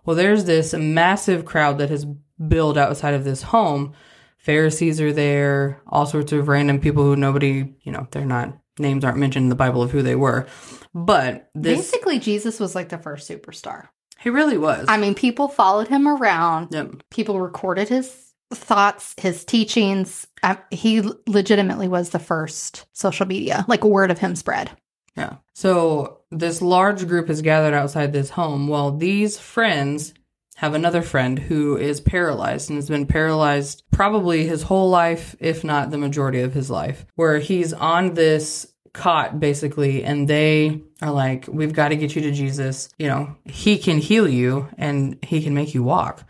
Well, 0.04 0.16
there's 0.16 0.44
this 0.44 0.72
massive 0.74 1.44
crowd 1.44 1.78
that 1.78 1.90
has 1.90 2.06
built 2.46 2.76
outside 2.76 3.14
of 3.14 3.24
this 3.24 3.42
home. 3.42 3.92
Pharisees 4.38 5.00
are 5.00 5.12
there, 5.12 5.82
all 5.86 6.06
sorts 6.06 6.32
of 6.32 6.48
random 6.48 6.80
people 6.80 7.02
who 7.02 7.16
nobody, 7.16 7.74
you 7.82 7.92
know, 7.92 8.06
they're 8.10 8.24
not 8.24 8.56
names 8.78 9.04
aren't 9.04 9.18
mentioned 9.18 9.44
in 9.44 9.48
the 9.48 9.56
Bible 9.56 9.82
of 9.82 9.90
who 9.90 10.02
they 10.02 10.14
were. 10.14 10.46
But 10.94 11.50
this 11.54 11.78
Basically, 11.78 12.20
Jesus 12.20 12.60
was 12.60 12.74
like 12.74 12.88
the 12.88 12.98
first 12.98 13.28
superstar. 13.28 13.88
he 14.20 14.30
really 14.30 14.56
was. 14.56 14.86
I 14.88 14.96
mean, 14.96 15.14
people 15.14 15.48
followed 15.48 15.88
him 15.88 16.06
around. 16.06 16.68
Yep. 16.70 17.02
People 17.10 17.40
recorded 17.40 17.88
his 17.88 18.32
thoughts, 18.52 19.14
his 19.18 19.44
teachings. 19.44 20.27
Uh, 20.42 20.56
he 20.70 21.02
legitimately 21.26 21.88
was 21.88 22.10
the 22.10 22.18
first 22.18 22.86
social 22.92 23.26
media, 23.26 23.64
like 23.68 23.84
word 23.84 24.10
of 24.10 24.18
him 24.18 24.36
spread. 24.36 24.70
Yeah. 25.16 25.36
So 25.52 26.20
this 26.30 26.62
large 26.62 27.08
group 27.08 27.28
is 27.28 27.42
gathered 27.42 27.74
outside 27.74 28.12
this 28.12 28.30
home. 28.30 28.68
Well, 28.68 28.96
these 28.96 29.38
friends 29.38 30.14
have 30.56 30.74
another 30.74 31.02
friend 31.02 31.38
who 31.38 31.76
is 31.76 32.00
paralyzed 32.00 32.68
and 32.68 32.76
has 32.76 32.88
been 32.88 33.06
paralyzed 33.06 33.84
probably 33.92 34.46
his 34.46 34.62
whole 34.62 34.90
life, 34.90 35.36
if 35.40 35.62
not 35.62 35.90
the 35.90 35.98
majority 35.98 36.40
of 36.40 36.52
his 36.52 36.70
life, 36.70 37.06
where 37.14 37.38
he's 37.38 37.72
on 37.72 38.14
this 38.14 38.72
cot 38.92 39.38
basically 39.38 40.02
and 40.02 40.26
they 40.26 40.80
are 41.00 41.12
like 41.12 41.46
we've 41.46 41.72
got 41.72 41.88
to 41.88 41.96
get 41.96 42.16
you 42.16 42.22
to 42.22 42.32
Jesus 42.32 42.88
you 42.98 43.06
know 43.06 43.36
he 43.44 43.78
can 43.78 43.98
heal 43.98 44.26
you 44.26 44.68
and 44.76 45.18
he 45.22 45.42
can 45.42 45.54
make 45.54 45.74
you 45.74 45.82
walk 45.82 46.24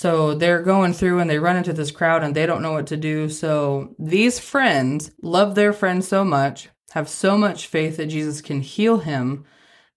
so 0.00 0.34
they're 0.34 0.62
going 0.62 0.92
through 0.92 1.18
and 1.18 1.28
they 1.28 1.38
run 1.38 1.56
into 1.56 1.72
this 1.72 1.90
crowd 1.90 2.22
and 2.22 2.34
they 2.34 2.46
don't 2.46 2.62
know 2.62 2.72
what 2.72 2.86
to 2.86 2.96
do 2.96 3.28
so 3.28 3.94
these 3.98 4.38
friends 4.38 5.10
love 5.22 5.54
their 5.54 5.72
friend 5.72 6.04
so 6.04 6.24
much 6.24 6.68
have 6.92 7.08
so 7.08 7.36
much 7.36 7.66
faith 7.66 7.96
that 7.96 8.06
Jesus 8.06 8.40
can 8.40 8.60
heal 8.60 8.98
him 8.98 9.44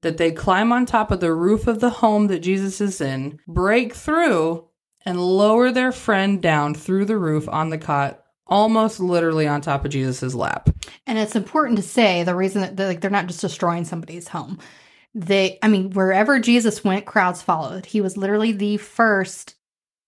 that 0.04 0.18
they 0.18 0.32
climb 0.32 0.72
on 0.72 0.86
top 0.86 1.12
of 1.12 1.20
the 1.20 1.34
roof 1.34 1.66
of 1.66 1.80
the 1.80 1.90
home 1.90 2.28
that 2.28 2.40
Jesus 2.40 2.80
is 2.80 3.02
in, 3.02 3.40
break 3.48 3.94
through, 3.94 4.68
and 5.06 5.20
lower 5.20 5.72
their 5.72 5.92
friend 5.92 6.42
down 6.42 6.76
through 6.76 7.06
the 7.06 7.18
roof 7.18 7.50
on 7.50 7.70
the 7.70 7.78
cot, 7.78 8.22
almost 8.46 9.00
literally 9.00 9.48
on 9.48 9.62
top 9.62 9.86
of 9.86 9.92
Jesus's 9.92 10.36
lap. 10.36 10.70
And 11.08 11.18
it's 11.18 11.36
important 11.36 11.78
to 11.78 11.84
say 11.84 12.24
the 12.24 12.36
reason 12.36 12.62
that 12.62 12.78
they're, 12.78 12.88
like 12.88 13.02
they're 13.02 13.10
not 13.10 13.28
just 13.28 13.42
destroying 13.42 13.86
somebody's 13.86 14.28
home. 14.28 14.60
They, 15.16 15.58
I 15.62 15.68
mean, 15.68 15.92
wherever 15.92 16.40
Jesus 16.40 16.84
went, 16.84 17.06
crowds 17.06 17.42
followed. 17.42 17.86
He 17.86 18.02
was 18.02 18.18
literally 18.18 18.52
the 18.52 18.78
first 18.78 19.56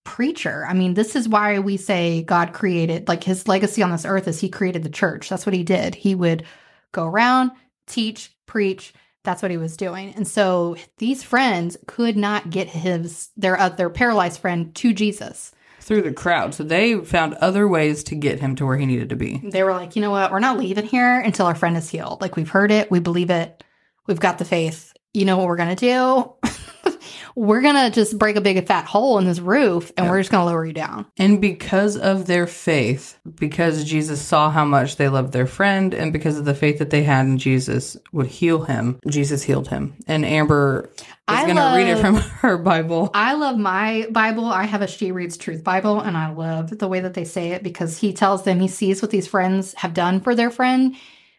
preacher. 0.05 0.65
I 0.69 0.73
mean, 0.73 0.93
this 0.93 1.15
is 1.17 1.27
why 1.27 1.59
we 1.59 1.75
say 1.75 2.23
God 2.23 2.53
created, 2.53 3.09
like 3.09 3.23
his 3.23 3.49
legacy 3.49 3.83
on 3.83 3.91
this 3.91 4.05
earth 4.05 4.29
is 4.29 4.39
he 4.39 4.47
created 4.47 4.83
the 4.83 4.89
church. 4.89 5.27
That's 5.27 5.45
what 5.45 5.55
he 5.55 5.63
did. 5.63 5.95
He 5.95 6.15
would 6.15 6.45
go 6.93 7.05
around, 7.05 7.51
teach, 7.87 8.33
preach. 8.45 8.93
That's 9.23 9.41
what 9.41 9.51
he 9.51 9.57
was 9.57 9.75
doing. 9.75 10.13
And 10.15 10.27
so 10.27 10.77
these 10.99 11.23
friends 11.23 11.75
could 11.87 12.15
not 12.15 12.51
get 12.51 12.69
his 12.69 13.29
their 13.35 13.59
uh, 13.59 13.69
their 13.69 13.89
paralyzed 13.89 14.39
friend 14.39 14.73
to 14.75 14.93
Jesus. 14.93 15.51
Through 15.79 16.03
the 16.03 16.13
crowd. 16.13 16.53
So 16.53 16.63
they 16.63 16.95
found 16.99 17.33
other 17.35 17.67
ways 17.67 18.03
to 18.05 18.15
get 18.15 18.39
him 18.39 18.55
to 18.55 18.65
where 18.65 18.77
he 18.77 18.85
needed 18.85 19.09
to 19.09 19.15
be. 19.15 19.41
They 19.43 19.63
were 19.63 19.73
like, 19.73 19.95
"You 19.95 20.01
know 20.03 20.11
what? 20.11 20.31
We're 20.31 20.39
not 20.39 20.57
leaving 20.57 20.85
here 20.85 21.19
until 21.19 21.47
our 21.47 21.55
friend 21.55 21.75
is 21.75 21.89
healed. 21.89 22.21
Like 22.21 22.35
we've 22.35 22.49
heard 22.49 22.71
it, 22.71 22.89
we 22.89 22.99
believe 22.99 23.31
it. 23.31 23.63
We've 24.07 24.19
got 24.19 24.37
the 24.37 24.45
faith. 24.45 24.93
You 25.13 25.25
know 25.25 25.37
what 25.37 25.47
we're 25.47 25.55
going 25.55 25.75
to 25.75 26.35
do? 26.43 26.51
we're 27.35 27.61
going 27.61 27.75
to 27.75 27.89
just 27.89 28.17
break 28.17 28.35
a 28.35 28.41
big 28.41 28.65
fat 28.67 28.85
hole 28.85 29.17
in 29.17 29.25
this 29.25 29.39
roof 29.39 29.91
and 29.97 30.09
we're 30.09 30.19
just 30.19 30.31
going 30.31 30.41
to 30.41 30.45
lower 30.45 30.65
you 30.65 30.73
down." 30.73 31.05
And 31.17 31.41
because 31.41 31.97
of 31.97 32.25
their 32.25 32.47
faith, 32.47 33.17
because 33.35 33.83
Jesus 33.83 34.21
saw 34.21 34.49
how 34.49 34.65
much 34.65 34.97
they 34.97 35.09
loved 35.09 35.33
their 35.33 35.47
friend, 35.47 35.93
and 35.93 36.13
because 36.13 36.37
of 36.37 36.45
the 36.45 36.55
faith 36.55 36.79
that 36.79 36.89
they 36.89 37.03
had 37.03 37.25
in 37.25 37.37
Jesus 37.37 37.97
would 38.11 38.27
heal 38.27 38.63
him, 38.63 38.99
Jesus 39.07 39.43
healed 39.43 39.67
him. 39.67 39.95
And 40.07 40.25
Amber 40.25 40.89
is 41.29 41.41
going 41.41 41.55
to 41.55 41.73
read 41.75 41.87
it 41.87 41.99
from 41.99 42.15
her 42.15 42.57
Bible. 42.57 43.09
I 43.13 43.33
love 43.33 43.57
my 43.57 44.07
Bible. 44.11 44.45
I 44.45 44.65
have 44.65 44.81
a 44.81 44.87
She 44.87 45.11
Reads 45.11 45.37
Truth 45.37 45.63
Bible, 45.63 45.99
and 45.99 46.15
I 46.15 46.31
love 46.31 46.77
the 46.77 46.87
way 46.87 46.99
that 46.99 47.13
they 47.13 47.25
say 47.25 47.51
it 47.51 47.63
because 47.63 47.97
he 47.97 48.13
tells 48.13 48.43
them 48.43 48.59
he 48.59 48.67
sees 48.67 49.01
what 49.01 49.11
these 49.11 49.27
friends 49.27 49.73
have 49.75 49.93
done 49.93 50.19
for 50.21 50.35
their 50.35 50.51
friend. 50.51 50.95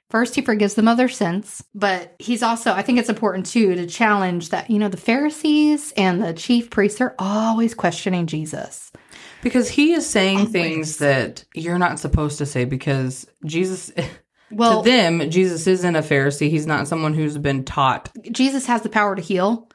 First, 0.09 0.37
he 0.37 0.43
forgives 0.43 0.75
them 0.75 0.87
of 0.87 0.97
their 0.97 1.09
sins, 1.09 1.65
but 1.75 2.15
he's 2.21 2.43
also, 2.43 2.73
I 2.73 2.83
think 2.83 2.99
it's 2.99 3.09
important 3.09 3.47
too 3.47 3.75
to 3.75 3.87
challenge 3.87 4.51
that, 4.51 4.71
you 4.71 4.79
know, 4.79 4.89
the 4.89 4.97
Pharisees 4.97 5.93
and 5.97 6.23
the 6.23 6.33
chief 6.33 6.71
priests 6.71 7.01
are 7.01 7.17
always 7.19 7.75
questioning 7.75 8.29
Jesus. 8.29 8.93
Because 9.43 9.69
he 9.69 9.93
is 9.95 10.09
saying 10.09 10.39
Always. 10.39 10.53
things 10.53 10.97
that 10.99 11.45
you're 11.55 11.79
not 11.79 11.99
supposed 11.99 12.39
to 12.39 12.47
say 12.47 12.65
because 12.65 13.27
Jesus, 13.45 13.93
Well, 14.51 14.83
to 14.83 14.89
them, 14.89 15.29
Jesus 15.31 15.67
isn't 15.67 15.97
a 15.97 16.03
Pharisee. 16.03 16.51
He's 16.51 16.67
not 16.67 16.87
someone 16.87 17.15
who's 17.15 17.37
been 17.37 17.65
taught. 17.65 18.11
Jesus 18.31 18.67
has 18.67 18.83
the 18.83 18.89
power 18.89 19.17
to 19.17 19.23
heal. 19.23 19.69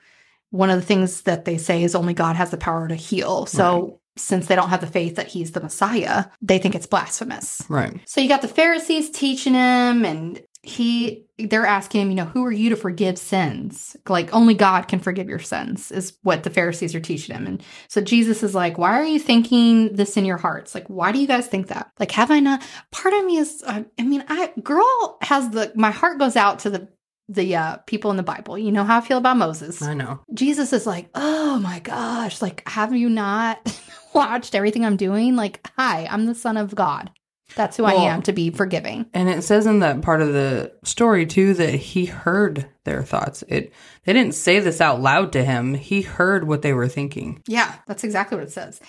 One 0.50 0.70
of 0.70 0.80
the 0.80 0.86
things 0.86 1.22
that 1.24 1.46
they 1.46 1.58
say 1.58 1.84
is 1.84 1.96
only 1.96 2.14
God 2.14 2.36
has 2.36 2.52
the 2.52 2.58
power 2.58 2.88
to 2.88 2.96
heal. 2.96 3.46
So, 3.46 4.01
since 4.18 4.48
they 4.48 4.56
don't 4.56 4.70
have 4.70 4.82
the 4.82 4.88
faith 4.88 5.16
that 5.16 5.28
he's 5.28 5.52
the 5.52 5.62
Messiah, 5.62 6.26
they 6.42 6.58
think 6.58 6.76
it's 6.76 6.86
blasphemous. 6.86 7.64
Right. 7.70 8.00
So 8.06 8.22
you 8.22 8.28
got 8.28 8.42
the 8.42 8.48
Pharisees 8.48 9.10
teaching 9.10 9.54
him, 9.54 10.06
and 10.06 10.42
he 10.64 11.26
they're 11.40 11.66
asking 11.66 12.02
him, 12.02 12.10
you 12.10 12.16
know, 12.16 12.26
who 12.26 12.46
are 12.46 12.52
you 12.52 12.70
to 12.70 12.76
forgive 12.76 13.18
sins? 13.18 13.96
Like 14.08 14.32
only 14.34 14.54
God 14.54 14.88
can 14.88 15.00
forgive 15.00 15.28
your 15.28 15.40
sins, 15.40 15.92
is 15.92 16.18
what 16.22 16.44
the 16.44 16.52
Pharisees 16.52 16.94
are 16.94 17.00
teaching 17.00 17.36
him. 17.36 17.48
And 17.48 17.64
so 17.88 18.00
Jesus 18.00 18.44
is 18.44 18.54
like, 18.54 18.78
why 18.78 19.00
are 19.00 19.06
you 19.06 19.20
thinking 19.20 19.96
this 19.96 20.18
in 20.18 20.26
your 20.26 20.38
hearts? 20.38 20.76
Like, 20.76 20.88
why 20.88 21.12
do 21.12 21.20
you 21.20 21.26
guys 21.26 21.48
think 21.48 21.68
that? 21.68 21.92
Like, 22.00 22.12
have 22.12 22.30
I 22.30 22.40
not? 22.40 22.64
Part 22.92 23.16
of 23.16 23.26
me 23.26 23.38
is, 23.38 23.64
I 23.66 23.86
mean, 23.98 24.24
I 24.28 24.54
girl 24.62 25.18
has 25.22 25.50
the 25.50 25.72
my 25.76 25.92
heart 25.92 26.20
goes 26.20 26.36
out 26.36 26.60
to 26.60 26.70
the 26.70 26.88
the 27.28 27.56
uh, 27.56 27.78
people 27.88 28.12
in 28.12 28.18
the 28.18 28.24
Bible. 28.24 28.58
You 28.58 28.72
know 28.72 28.84
how 28.84 28.98
I 28.98 29.02
feel 29.02 29.18
about 29.18 29.38
Moses. 29.38 29.82
I 29.82 29.94
know. 29.94 30.20
Jesus 30.34 30.74
is 30.74 30.86
like, 30.86 31.10
oh 31.16 31.60
my 31.60 31.80
gosh, 31.80 32.42
like, 32.42 32.68
have 32.68 32.94
you 32.94 33.10
not 33.10 33.80
watched 34.14 34.56
everything 34.56 34.86
I'm 34.86 34.98
doing? 34.98 35.36
Like, 35.36 35.66
hi, 35.78 36.08
I'm 36.10 36.26
the 36.26 36.36
son 36.36 36.58
of 36.58 36.76
God. 36.76 37.12
That's 37.56 37.76
who 37.76 37.84
I 37.84 37.94
am 37.94 38.22
to 38.24 38.32
be 38.32 38.50
forgiving. 38.50 39.08
And 39.14 39.28
it 39.30 39.44
says 39.44 39.66
in 39.66 39.80
that 39.80 40.02
part 40.02 40.22
of 40.22 40.32
the 40.32 40.72
story 40.86 41.26
too 41.26 41.54
that 41.56 41.74
he 41.74 42.06
heard 42.06 42.70
their 42.86 43.04
thoughts. 43.04 43.44
It 43.48 43.74
they 44.06 44.14
didn't 44.14 44.36
say 44.36 44.60
this 44.62 44.80
out 44.80 45.02
loud 45.02 45.34
to 45.34 45.44
him. 45.44 45.74
He 45.74 46.02
heard 46.02 46.48
what 46.48 46.62
they 46.62 46.72
were 46.72 46.88
thinking. 46.88 47.42
Yeah, 47.48 47.76
that's 47.88 48.06
exactly 48.06 48.38
what 48.38 48.48
it 48.48 48.54
says. 48.54 48.80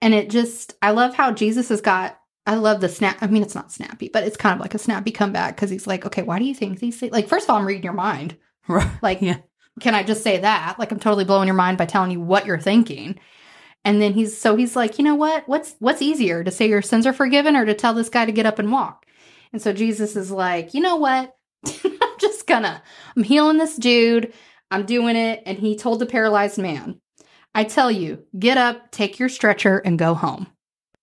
And 0.00 0.14
it 0.14 0.30
just, 0.30 0.74
I 0.80 0.92
love 0.92 1.14
how 1.14 1.32
Jesus 1.32 1.70
has 1.70 1.80
got, 1.80 2.16
I 2.46 2.54
love 2.56 2.80
the 2.80 2.88
snap. 2.88 3.18
I 3.20 3.26
mean, 3.26 3.42
it's 3.42 3.54
not 3.54 3.72
snappy, 3.72 4.10
but 4.12 4.22
it's 4.24 4.36
kind 4.36 4.54
of 4.54 4.60
like 4.60 4.74
a 4.74 4.78
snappy 4.78 5.10
comeback 5.10 5.56
because 5.56 5.70
he's 5.70 5.86
like, 5.86 6.06
okay, 6.06 6.22
why 6.22 6.38
do 6.38 6.44
you 6.44 6.54
think 6.54 6.78
these 6.78 6.98
things? 7.00 7.12
Like, 7.12 7.26
first 7.28 7.46
of 7.46 7.50
all, 7.50 7.56
I'm 7.58 7.66
reading 7.66 7.84
your 7.84 7.92
mind. 7.94 8.36
Right. 8.68 8.88
Like, 9.02 9.20
Yeah. 9.20 9.38
can 9.80 9.94
I 9.94 10.04
just 10.04 10.22
say 10.22 10.38
that? 10.38 10.76
Like, 10.78 10.90
I'm 10.90 10.98
totally 11.00 11.24
blowing 11.24 11.46
your 11.48 11.54
mind 11.56 11.76
by 11.78 11.84
telling 11.84 12.10
you 12.12 12.20
what 12.20 12.46
you're 12.46 12.58
thinking. 12.60 13.18
And 13.84 14.00
then 14.00 14.14
he's 14.14 14.36
so 14.36 14.56
he's 14.56 14.76
like, 14.76 14.98
you 14.98 15.04
know 15.04 15.14
what? 15.14 15.46
What's 15.46 15.76
what's 15.78 16.02
easier 16.02 16.42
to 16.42 16.50
say 16.50 16.68
your 16.68 16.82
sins 16.82 17.06
are 17.06 17.12
forgiven 17.12 17.56
or 17.56 17.64
to 17.64 17.74
tell 17.74 17.94
this 17.94 18.08
guy 18.08 18.24
to 18.24 18.32
get 18.32 18.46
up 18.46 18.58
and 18.58 18.72
walk? 18.72 19.06
And 19.52 19.62
so 19.62 19.72
Jesus 19.72 20.16
is 20.16 20.30
like, 20.30 20.74
you 20.74 20.80
know 20.80 20.96
what? 20.96 21.34
I'm 21.84 22.18
just 22.18 22.46
gonna, 22.46 22.82
I'm 23.16 23.22
healing 23.22 23.58
this 23.58 23.76
dude. 23.76 24.32
I'm 24.70 24.84
doing 24.84 25.16
it. 25.16 25.42
And 25.46 25.58
he 25.58 25.76
told 25.76 26.00
the 26.00 26.06
paralyzed 26.06 26.58
man, 26.58 27.00
I 27.54 27.64
tell 27.64 27.90
you, 27.90 28.24
get 28.36 28.58
up, 28.58 28.90
take 28.90 29.18
your 29.18 29.28
stretcher, 29.28 29.78
and 29.78 29.98
go 29.98 30.14
home. 30.14 30.48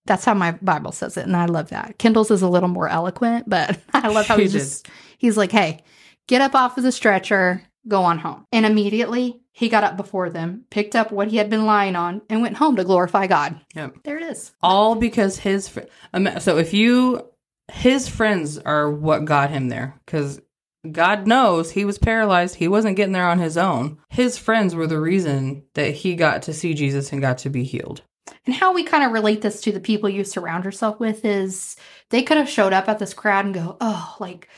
That's 0.05 0.25
how 0.25 0.33
my 0.33 0.51
Bible 0.61 0.91
says 0.91 1.15
it. 1.15 1.25
And 1.25 1.37
I 1.37 1.45
love 1.45 1.69
that. 1.69 1.97
Kendall's 1.97 2.31
is 2.31 2.41
a 2.41 2.49
little 2.49 2.67
more 2.67 2.89
eloquent, 2.89 3.47
but 3.47 3.79
I 3.93 4.09
love 4.09 4.27
how 4.27 4.37
he's 4.37 4.51
just, 4.51 4.89
he's 5.17 5.37
like, 5.37 5.51
hey, 5.51 5.83
get 6.27 6.41
up 6.41 6.55
off 6.55 6.77
of 6.77 6.83
the 6.83 6.91
stretcher, 6.91 7.63
go 7.87 8.03
on 8.03 8.19
home. 8.19 8.45
And 8.51 8.65
immediately 8.65 9.41
he 9.51 9.69
got 9.69 9.83
up 9.83 9.97
before 9.97 10.29
them, 10.29 10.65
picked 10.69 10.95
up 10.95 11.11
what 11.11 11.29
he 11.29 11.37
had 11.37 11.49
been 11.49 11.65
lying 11.65 11.95
on, 11.95 12.21
and 12.29 12.41
went 12.41 12.57
home 12.57 12.75
to 12.75 12.83
glorify 12.83 13.27
God. 13.27 13.59
Yep. 13.75 13.97
There 14.03 14.17
it 14.17 14.23
is. 14.23 14.51
All 14.61 14.95
because 14.95 15.37
his 15.39 15.67
fr- 15.67 15.81
um, 16.13 16.27
so 16.39 16.57
if 16.57 16.73
you 16.73 17.27
his 17.71 18.07
friends 18.07 18.57
are 18.57 18.91
what 18.91 19.25
got 19.25 19.49
him 19.49 19.69
there 19.69 19.99
cuz 20.05 20.41
God 20.89 21.27
knows 21.27 21.71
he 21.71 21.85
was 21.85 21.99
paralyzed. 21.99 22.55
He 22.55 22.67
wasn't 22.67 22.95
getting 22.97 23.13
there 23.13 23.29
on 23.29 23.39
his 23.39 23.55
own. 23.55 23.99
His 24.09 24.37
friends 24.37 24.73
were 24.73 24.87
the 24.87 24.99
reason 24.99 25.63
that 25.75 25.91
he 25.91 26.15
got 26.15 26.41
to 26.43 26.53
see 26.53 26.73
Jesus 26.73 27.11
and 27.11 27.21
got 27.21 27.37
to 27.39 27.49
be 27.49 27.63
healed. 27.63 28.01
And 28.45 28.55
how 28.55 28.73
we 28.73 28.83
kind 28.83 29.03
of 29.03 29.11
relate 29.11 29.41
this 29.41 29.61
to 29.61 29.71
the 29.71 29.79
people 29.79 30.09
you 30.09 30.23
surround 30.23 30.65
yourself 30.65 30.99
with 30.99 31.23
is 31.23 31.75
they 32.09 32.23
could 32.23 32.37
have 32.37 32.49
showed 32.49 32.73
up 32.73 32.89
at 32.89 32.97
this 32.97 33.13
crowd 33.13 33.45
and 33.45 33.53
go, 33.53 33.77
oh, 33.79 34.15
like, 34.19 34.49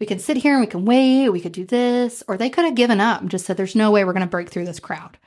we 0.00 0.06
can 0.06 0.18
sit 0.18 0.36
here 0.36 0.52
and 0.52 0.60
we 0.60 0.66
can 0.66 0.84
wait, 0.84 1.28
we 1.30 1.40
could 1.40 1.52
do 1.52 1.64
this, 1.64 2.22
or 2.28 2.36
they 2.36 2.50
could 2.50 2.64
have 2.64 2.74
given 2.74 3.00
up 3.00 3.20
and 3.20 3.30
just 3.30 3.46
said, 3.46 3.56
there's 3.56 3.74
no 3.74 3.90
way 3.90 4.04
we're 4.04 4.12
going 4.12 4.20
to 4.20 4.30
break 4.30 4.48
through 4.50 4.64
this 4.64 4.80
crowd. 4.80 5.18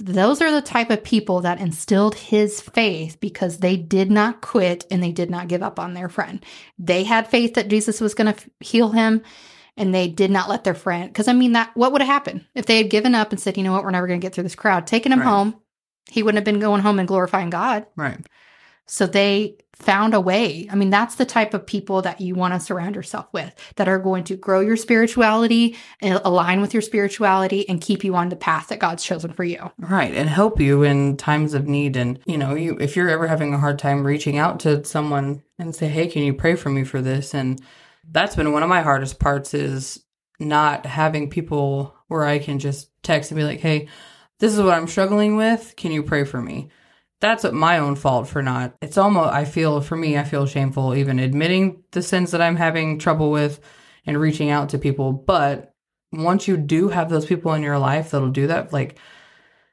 Those 0.00 0.40
are 0.40 0.52
the 0.52 0.62
type 0.62 0.90
of 0.90 1.02
people 1.02 1.40
that 1.40 1.60
instilled 1.60 2.14
his 2.14 2.60
faith 2.60 3.18
because 3.20 3.58
they 3.58 3.76
did 3.76 4.10
not 4.10 4.40
quit 4.40 4.86
and 4.90 5.02
they 5.02 5.10
did 5.10 5.28
not 5.28 5.48
give 5.48 5.62
up 5.62 5.80
on 5.80 5.94
their 5.94 6.08
friend. 6.08 6.44
They 6.78 7.02
had 7.04 7.26
faith 7.26 7.54
that 7.54 7.68
Jesus 7.68 8.00
was 8.00 8.14
going 8.14 8.32
to 8.32 8.50
heal 8.60 8.90
him 8.90 9.22
and 9.76 9.92
they 9.92 10.06
did 10.06 10.30
not 10.30 10.48
let 10.48 10.62
their 10.62 10.74
friend 10.74 11.08
because 11.08 11.26
I 11.26 11.32
mean 11.32 11.52
that 11.52 11.76
what 11.76 11.90
would 11.92 12.00
have 12.00 12.08
happened 12.08 12.44
if 12.54 12.66
they 12.66 12.76
had 12.76 12.90
given 12.90 13.14
up 13.14 13.32
and 13.32 13.40
said, 13.40 13.56
you 13.56 13.64
know 13.64 13.72
what, 13.72 13.82
we're 13.82 13.90
never 13.90 14.06
going 14.06 14.20
to 14.20 14.24
get 14.24 14.34
through 14.34 14.44
this 14.44 14.54
crowd, 14.54 14.86
taking 14.86 15.10
him 15.10 15.18
Right. 15.20 15.26
home, 15.26 15.56
he 16.08 16.22
wouldn't 16.22 16.38
have 16.38 16.44
been 16.44 16.60
going 16.60 16.82
home 16.82 17.00
and 17.00 17.08
glorifying 17.08 17.50
God. 17.50 17.86
Right. 17.96 18.18
So 18.86 19.06
they 19.06 19.56
found 19.80 20.12
a 20.12 20.20
way. 20.20 20.68
I 20.70 20.74
mean, 20.74 20.90
that's 20.90 21.14
the 21.14 21.24
type 21.24 21.54
of 21.54 21.64
people 21.64 22.02
that 22.02 22.20
you 22.20 22.34
want 22.34 22.52
to 22.52 22.60
surround 22.60 22.96
yourself 22.96 23.26
with 23.32 23.54
that 23.76 23.88
are 23.88 23.98
going 23.98 24.24
to 24.24 24.36
grow 24.36 24.60
your 24.60 24.76
spirituality 24.76 25.76
and 26.02 26.20
align 26.24 26.60
with 26.60 26.74
your 26.74 26.82
spirituality 26.82 27.68
and 27.68 27.80
keep 27.80 28.02
you 28.02 28.16
on 28.16 28.28
the 28.28 28.36
path 28.36 28.68
that 28.68 28.80
God's 28.80 29.04
chosen 29.04 29.32
for 29.32 29.44
you. 29.44 29.70
Right. 29.78 30.12
And 30.12 30.28
help 30.28 30.60
you 30.60 30.82
in 30.82 31.16
times 31.16 31.54
of 31.54 31.68
need. 31.68 31.96
And, 31.96 32.18
you 32.26 32.36
know, 32.36 32.54
you 32.54 32.76
if 32.80 32.96
you're 32.96 33.08
ever 33.08 33.28
having 33.28 33.54
a 33.54 33.58
hard 33.58 33.78
time 33.78 34.04
reaching 34.04 34.36
out 34.36 34.60
to 34.60 34.84
someone 34.84 35.42
and 35.58 35.74
say, 35.74 35.88
Hey, 35.88 36.08
can 36.08 36.22
you 36.22 36.34
pray 36.34 36.56
for 36.56 36.70
me 36.70 36.82
for 36.82 37.00
this? 37.00 37.32
And 37.32 37.62
that's 38.10 38.34
been 38.34 38.52
one 38.52 38.64
of 38.64 38.68
my 38.68 38.82
hardest 38.82 39.20
parts 39.20 39.54
is 39.54 40.02
not 40.40 40.86
having 40.86 41.30
people 41.30 41.94
where 42.08 42.24
I 42.24 42.38
can 42.40 42.58
just 42.58 42.90
text 43.02 43.30
and 43.30 43.38
be 43.38 43.44
like, 43.44 43.60
Hey, 43.60 43.86
this 44.40 44.52
is 44.52 44.60
what 44.60 44.74
I'm 44.74 44.88
struggling 44.88 45.36
with. 45.36 45.74
Can 45.76 45.92
you 45.92 46.02
pray 46.02 46.24
for 46.24 46.42
me? 46.42 46.68
That's 47.20 47.44
my 47.50 47.78
own 47.78 47.96
fault 47.96 48.28
for 48.28 48.42
not. 48.42 48.76
It's 48.80 48.98
almost, 48.98 49.32
I 49.32 49.44
feel, 49.44 49.80
for 49.80 49.96
me, 49.96 50.16
I 50.16 50.24
feel 50.24 50.46
shameful 50.46 50.94
even 50.94 51.18
admitting 51.18 51.82
the 51.90 52.02
sins 52.02 52.30
that 52.30 52.40
I'm 52.40 52.56
having 52.56 52.98
trouble 52.98 53.30
with 53.30 53.60
and 54.06 54.20
reaching 54.20 54.50
out 54.50 54.68
to 54.70 54.78
people. 54.78 55.12
But 55.12 55.74
once 56.12 56.46
you 56.46 56.56
do 56.56 56.88
have 56.88 57.10
those 57.10 57.26
people 57.26 57.52
in 57.54 57.62
your 57.62 57.78
life 57.78 58.10
that'll 58.10 58.30
do 58.30 58.46
that, 58.46 58.72
like, 58.72 58.98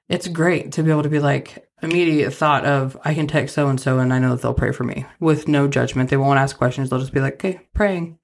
it's 0.09 0.27
great 0.27 0.73
to 0.73 0.83
be 0.83 0.91
able 0.91 1.03
to 1.03 1.09
be 1.09 1.19
like 1.19 1.67
immediate 1.81 2.31
thought 2.31 2.65
of 2.65 2.97
I 3.03 3.13
can 3.13 3.27
text 3.27 3.55
so 3.55 3.67
and 3.67 3.79
so 3.79 3.99
and 3.99 4.13
I 4.13 4.19
know 4.19 4.31
that 4.31 4.41
they'll 4.41 4.53
pray 4.53 4.71
for 4.71 4.83
me 4.83 5.05
with 5.19 5.47
no 5.47 5.67
judgment. 5.67 6.09
They 6.09 6.17
won't 6.17 6.39
ask 6.39 6.57
questions. 6.57 6.89
They'll 6.89 6.99
just 6.99 7.13
be 7.13 7.21
like, 7.21 7.35
okay, 7.35 7.61
praying. 7.73 8.19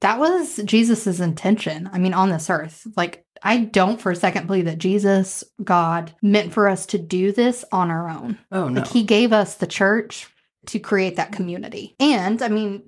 That 0.00 0.18
was 0.18 0.56
Jesus's 0.64 1.20
intention. 1.20 1.90
I 1.92 1.98
mean, 1.98 2.14
on 2.14 2.30
this 2.30 2.50
earth. 2.50 2.86
Like, 2.96 3.24
I 3.42 3.58
don't 3.58 4.00
for 4.00 4.12
a 4.12 4.16
second 4.16 4.46
believe 4.46 4.66
that 4.66 4.78
Jesus, 4.78 5.44
God, 5.62 6.12
meant 6.22 6.52
for 6.52 6.68
us 6.68 6.86
to 6.86 6.98
do 6.98 7.32
this 7.32 7.64
on 7.72 7.90
our 7.90 8.08
own. 8.08 8.38
Oh 8.52 8.68
no. 8.68 8.80
Like, 8.80 8.90
He 8.90 9.02
gave 9.02 9.32
us 9.32 9.56
the 9.56 9.66
church 9.66 10.28
to 10.66 10.78
create 10.78 11.16
that 11.16 11.32
community. 11.32 11.96
And 11.98 12.42
I 12.42 12.48
mean, 12.48 12.82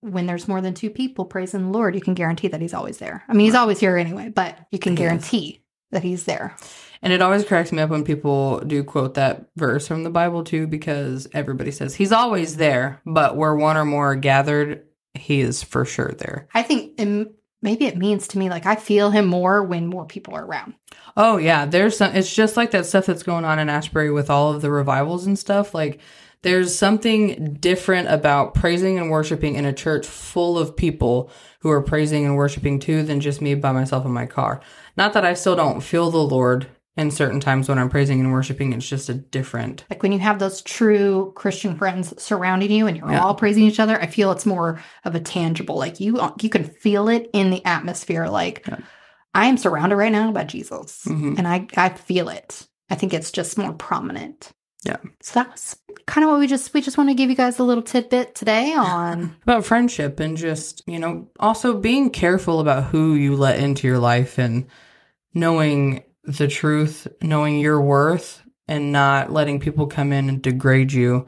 when 0.00 0.26
there's 0.26 0.48
more 0.48 0.60
than 0.60 0.74
two 0.74 0.90
people 0.90 1.24
praising 1.24 1.62
the 1.62 1.78
Lord, 1.78 1.94
you 1.94 2.00
can 2.00 2.14
guarantee 2.14 2.48
that 2.48 2.60
He's 2.60 2.74
always 2.74 2.98
there. 2.98 3.24
I 3.28 3.32
mean, 3.32 3.46
He's 3.46 3.54
always 3.54 3.80
here 3.80 3.96
anyway, 3.96 4.30
but 4.34 4.58
you 4.70 4.78
can 4.78 4.94
guarantee 4.94 5.62
that 5.90 6.02
He's 6.02 6.24
there. 6.24 6.56
And 7.04 7.12
it 7.12 7.20
always 7.20 7.44
cracks 7.44 7.70
me 7.70 7.82
up 7.82 7.90
when 7.90 8.02
people 8.02 8.60
do 8.60 8.82
quote 8.82 9.14
that 9.14 9.44
verse 9.56 9.86
from 9.86 10.04
the 10.04 10.10
Bible 10.10 10.42
too, 10.42 10.66
because 10.66 11.28
everybody 11.34 11.70
says 11.70 11.94
he's 11.94 12.12
always 12.12 12.56
there, 12.56 13.02
but 13.04 13.36
where 13.36 13.54
one 13.54 13.76
or 13.76 13.84
more 13.84 14.12
are 14.12 14.16
gathered, 14.16 14.86
he 15.24 15.40
is 15.40 15.62
for 15.62 15.86
sure 15.86 16.12
there. 16.18 16.48
I 16.52 16.62
think 16.62 17.00
um, 17.00 17.30
maybe 17.62 17.86
it 17.86 17.96
means 17.96 18.28
to 18.28 18.38
me 18.38 18.50
like 18.50 18.66
I 18.66 18.76
feel 18.76 19.10
Him 19.10 19.24
more 19.24 19.62
when 19.62 19.86
more 19.86 20.04
people 20.04 20.34
are 20.34 20.44
around. 20.44 20.74
Oh 21.16 21.38
yeah, 21.38 21.64
there's 21.64 21.96
some. 21.96 22.14
It's 22.14 22.32
just 22.32 22.58
like 22.58 22.72
that 22.72 22.84
stuff 22.84 23.06
that's 23.06 23.22
going 23.22 23.46
on 23.46 23.58
in 23.58 23.70
Asbury 23.70 24.10
with 24.10 24.28
all 24.28 24.52
of 24.52 24.60
the 24.60 24.70
revivals 24.70 25.24
and 25.24 25.38
stuff. 25.38 25.74
Like 25.74 25.98
there's 26.42 26.74
something 26.74 27.54
different 27.54 28.10
about 28.10 28.52
praising 28.52 28.98
and 28.98 29.10
worshiping 29.10 29.54
in 29.54 29.64
a 29.64 29.72
church 29.72 30.06
full 30.06 30.58
of 30.58 30.76
people 30.76 31.30
who 31.60 31.70
are 31.70 31.80
praising 31.80 32.26
and 32.26 32.36
worshiping 32.36 32.78
too 32.78 33.02
than 33.02 33.20
just 33.20 33.40
me 33.40 33.54
by 33.54 33.72
myself 33.72 34.04
in 34.04 34.12
my 34.12 34.26
car. 34.26 34.60
Not 34.94 35.14
that 35.14 35.24
I 35.24 35.32
still 35.32 35.56
don't 35.56 35.80
feel 35.80 36.10
the 36.10 36.18
Lord 36.18 36.66
in 36.96 37.10
certain 37.10 37.40
times 37.40 37.68
when 37.68 37.78
I'm 37.78 37.88
praising 37.90 38.20
and 38.20 38.30
worshiping. 38.32 38.72
It's 38.72 38.88
just 38.88 39.08
a 39.08 39.14
different. 39.14 39.84
Like 39.90 40.02
when 40.02 40.12
you 40.12 40.20
have 40.20 40.38
those 40.38 40.62
true 40.62 41.32
Christian 41.34 41.76
friends 41.76 42.14
surrounding 42.22 42.70
you 42.70 42.86
and 42.86 42.96
you're 42.96 43.10
Yeah. 43.10 43.20
all 43.24 43.34
praising 43.34 43.64
each 43.64 43.80
other, 43.80 44.00
I 44.00 44.06
feel 44.06 44.30
it's 44.30 44.46
more 44.46 44.80
of 45.04 45.14
a 45.14 45.20
tangible. 45.20 45.76
Like 45.76 45.98
you, 45.98 46.20
you 46.40 46.48
can 46.48 46.64
feel 46.64 47.08
it 47.08 47.28
in 47.32 47.50
the 47.50 47.64
atmosphere. 47.64 48.28
Like 48.28 48.64
Yeah. 48.68 48.78
I 49.34 49.46
am 49.46 49.56
surrounded 49.56 49.96
right 49.96 50.12
now 50.12 50.30
by 50.30 50.44
Jesus, 50.44 51.02
Mhm. 51.08 51.36
and 51.38 51.48
I 51.48 51.66
I 51.76 51.88
feel 51.88 52.28
it. 52.28 52.68
I 52.88 52.94
think 52.94 53.12
it's 53.12 53.32
just 53.32 53.58
more 53.58 53.72
prominent. 53.72 54.52
Yeah. 54.84 54.98
So 55.20 55.42
that's 55.42 55.76
kind 56.06 56.22
of 56.24 56.30
what 56.30 56.38
we 56.38 56.46
just 56.46 56.72
we 56.74 56.80
just 56.80 56.96
want 56.96 57.10
to 57.10 57.14
give 57.14 57.30
you 57.30 57.34
guys 57.34 57.58
a 57.58 57.64
little 57.64 57.82
tidbit 57.82 58.36
today 58.36 58.72
on. 58.74 59.34
about 59.42 59.64
friendship 59.64 60.20
and 60.20 60.36
just 60.36 60.82
you 60.86 61.00
know 61.00 61.26
also 61.40 61.76
being 61.80 62.10
careful 62.10 62.60
about 62.60 62.84
who 62.84 63.14
you 63.14 63.34
let 63.34 63.58
into 63.58 63.88
your 63.88 63.98
life 63.98 64.38
and 64.38 64.66
knowing 65.34 66.03
the 66.26 66.48
truth 66.48 67.06
knowing 67.22 67.58
your 67.58 67.80
worth 67.80 68.42
and 68.66 68.92
not 68.92 69.32
letting 69.32 69.60
people 69.60 69.86
come 69.86 70.12
in 70.12 70.28
and 70.28 70.42
degrade 70.42 70.92
you 70.92 71.26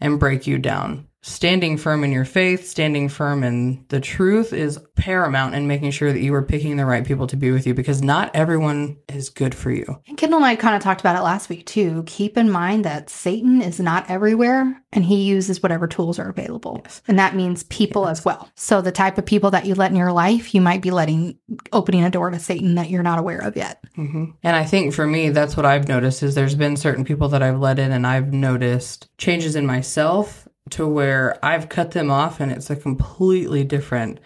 and 0.00 0.20
break 0.20 0.46
you 0.46 0.58
down 0.58 1.08
standing 1.26 1.76
firm 1.76 2.04
in 2.04 2.12
your 2.12 2.24
faith 2.24 2.68
standing 2.68 3.08
firm 3.08 3.42
in 3.42 3.84
the 3.88 4.00
truth 4.00 4.52
is 4.52 4.78
paramount 4.94 5.54
in 5.54 5.66
making 5.66 5.90
sure 5.90 6.12
that 6.12 6.20
you 6.20 6.32
are 6.32 6.42
picking 6.42 6.76
the 6.76 6.86
right 6.86 7.04
people 7.04 7.26
to 7.26 7.36
be 7.36 7.50
with 7.50 7.66
you 7.66 7.74
because 7.74 8.00
not 8.00 8.30
everyone 8.34 8.96
is 9.08 9.28
good 9.28 9.54
for 9.54 9.70
you 9.70 10.00
And 10.08 10.16
Kendall 10.16 10.38
and 10.38 10.46
I 10.46 10.56
kind 10.56 10.76
of 10.76 10.82
talked 10.82 11.00
about 11.00 11.16
it 11.16 11.22
last 11.22 11.48
week 11.48 11.66
too. 11.66 12.04
Keep 12.06 12.36
in 12.36 12.50
mind 12.50 12.84
that 12.84 13.10
Satan 13.10 13.60
is 13.60 13.80
not 13.80 14.08
everywhere 14.08 14.82
and 14.92 15.04
he 15.04 15.24
uses 15.24 15.62
whatever 15.62 15.86
tools 15.86 16.18
are 16.18 16.30
available. 16.30 16.80
Yes. 16.84 17.02
And 17.08 17.18
that 17.18 17.34
means 17.34 17.64
people 17.64 18.08
as 18.08 18.24
well. 18.24 18.48
So 18.54 18.80
the 18.80 18.92
type 18.92 19.18
of 19.18 19.26
people 19.26 19.50
that 19.50 19.66
you 19.66 19.74
let 19.74 19.90
in 19.90 19.96
your 19.96 20.12
life, 20.12 20.54
you 20.54 20.60
might 20.60 20.80
be 20.80 20.90
letting 20.90 21.38
opening 21.72 22.04
a 22.04 22.10
door 22.10 22.30
to 22.30 22.38
Satan 22.38 22.76
that 22.76 22.88
you're 22.88 23.02
not 23.02 23.18
aware 23.18 23.40
of 23.40 23.56
yet. 23.56 23.82
hmm 23.94 24.26
And 24.42 24.56
I 24.56 24.64
think 24.64 24.94
for 24.94 25.06
me, 25.06 25.30
that's 25.30 25.56
what 25.56 25.66
I've 25.66 25.88
noticed 25.88 26.22
is 26.22 26.34
there's 26.34 26.54
been 26.54 26.76
certain 26.76 27.04
people 27.04 27.28
that 27.30 27.42
I've 27.42 27.58
let 27.58 27.78
in 27.78 27.92
and 27.92 28.06
I've 28.06 28.32
noticed 28.32 29.08
changes 29.18 29.56
in 29.56 29.66
myself 29.66 30.45
to 30.70 30.86
where 30.86 31.38
I've 31.44 31.68
cut 31.68 31.92
them 31.92 32.10
off 32.10 32.40
and 32.40 32.50
it's 32.52 32.70
a 32.70 32.76
completely 32.76 33.64
different, 33.64 34.20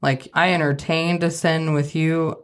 like 0.00 0.28
I 0.34 0.52
entertained 0.54 1.22
a 1.22 1.30
sin 1.30 1.74
with 1.74 1.94
you. 1.94 2.36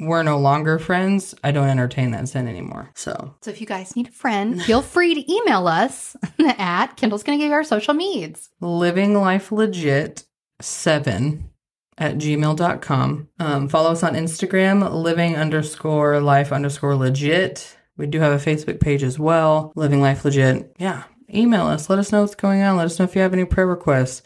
We're 0.00 0.22
no 0.22 0.38
longer 0.38 0.78
friends. 0.78 1.34
I 1.42 1.50
don't 1.50 1.68
entertain 1.68 2.12
that 2.12 2.28
sin 2.28 2.46
anymore. 2.46 2.90
So 2.94 3.34
So 3.42 3.50
if 3.50 3.60
you 3.60 3.66
guys 3.66 3.96
need 3.96 4.08
a 4.08 4.12
friend, 4.12 4.62
feel 4.62 4.80
free 4.80 5.14
to 5.14 5.32
email 5.32 5.66
us 5.66 6.16
at 6.38 6.96
Kendall's 6.96 7.24
going 7.24 7.36
to 7.38 7.42
give 7.42 7.50
you 7.50 7.54
our 7.54 7.64
social 7.64 7.94
needs. 7.94 8.48
living 8.60 9.14
life 9.20 9.50
legit 9.50 10.24
seven 10.60 11.50
at 11.96 12.16
gmail.com. 12.16 13.28
Um, 13.40 13.68
follow 13.68 13.90
us 13.90 14.04
on 14.04 14.14
Instagram, 14.14 14.88
living 14.92 15.36
underscore 15.36 16.20
life 16.20 16.52
underscore 16.52 16.94
legit. 16.94 17.76
We 17.96 18.06
do 18.06 18.20
have 18.20 18.32
a 18.32 18.44
Facebook 18.50 18.78
page 18.80 19.02
as 19.02 19.18
well, 19.18 19.72
living 19.74 20.00
life 20.00 20.24
legit. 20.24 20.76
Yeah. 20.78 21.02
Email 21.32 21.66
us. 21.66 21.88
Let 21.90 21.98
us 21.98 22.12
know 22.12 22.22
what's 22.22 22.34
going 22.34 22.62
on. 22.62 22.76
Let 22.76 22.86
us 22.86 22.98
know 22.98 23.04
if 23.04 23.14
you 23.14 23.22
have 23.22 23.32
any 23.32 23.44
prayer 23.44 23.66
requests. 23.66 24.22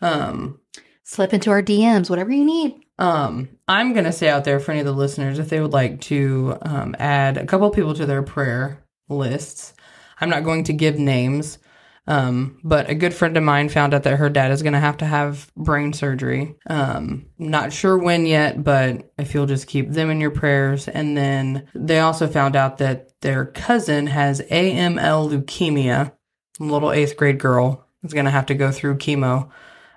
Um, 0.00 0.60
Slip 1.02 1.32
into 1.34 1.50
our 1.50 1.62
DMs, 1.62 2.08
whatever 2.08 2.32
you 2.32 2.44
need. 2.44 2.80
um, 2.98 3.48
I'm 3.68 3.92
going 3.92 4.04
to 4.06 4.12
say 4.12 4.28
out 4.28 4.44
there 4.44 4.58
for 4.60 4.70
any 4.72 4.80
of 4.80 4.86
the 4.86 4.92
listeners, 4.92 5.38
if 5.38 5.48
they 5.50 5.60
would 5.60 5.72
like 5.72 6.00
to 6.02 6.56
um, 6.62 6.96
add 6.98 7.36
a 7.36 7.44
couple 7.46 7.68
people 7.70 7.94
to 7.94 8.06
their 8.06 8.22
prayer 8.22 8.84
lists, 9.08 9.74
I'm 10.20 10.30
not 10.30 10.44
going 10.44 10.64
to 10.64 10.72
give 10.72 10.98
names, 10.98 11.58
um, 12.06 12.58
but 12.64 12.88
a 12.88 12.94
good 12.94 13.12
friend 13.12 13.36
of 13.36 13.42
mine 13.42 13.68
found 13.68 13.92
out 13.92 14.02
that 14.04 14.16
her 14.18 14.30
dad 14.30 14.50
is 14.50 14.62
going 14.62 14.72
to 14.72 14.78
have 14.80 14.98
to 14.98 15.04
have 15.06 15.50
brain 15.56 15.92
surgery. 15.92 16.54
Um, 16.68 17.26
not 17.38 17.72
sure 17.72 17.98
when 17.98 18.24
yet, 18.26 18.62
but 18.64 19.12
if 19.18 19.34
you'll 19.34 19.46
just 19.46 19.66
keep 19.66 19.90
them 19.90 20.08
in 20.10 20.20
your 20.20 20.30
prayers. 20.30 20.88
And 20.88 21.16
then 21.16 21.68
they 21.74 21.98
also 22.00 22.28
found 22.28 22.56
out 22.56 22.78
that 22.78 23.20
their 23.20 23.44
cousin 23.46 24.06
has 24.06 24.40
AML 24.40 25.30
leukemia. 25.30 26.12
Little 26.60 26.92
eighth 26.92 27.16
grade 27.16 27.38
girl 27.38 27.84
is 28.02 28.12
going 28.12 28.26
to 28.26 28.30
have 28.30 28.46
to 28.46 28.54
go 28.54 28.70
through 28.70 28.98
chemo. 28.98 29.50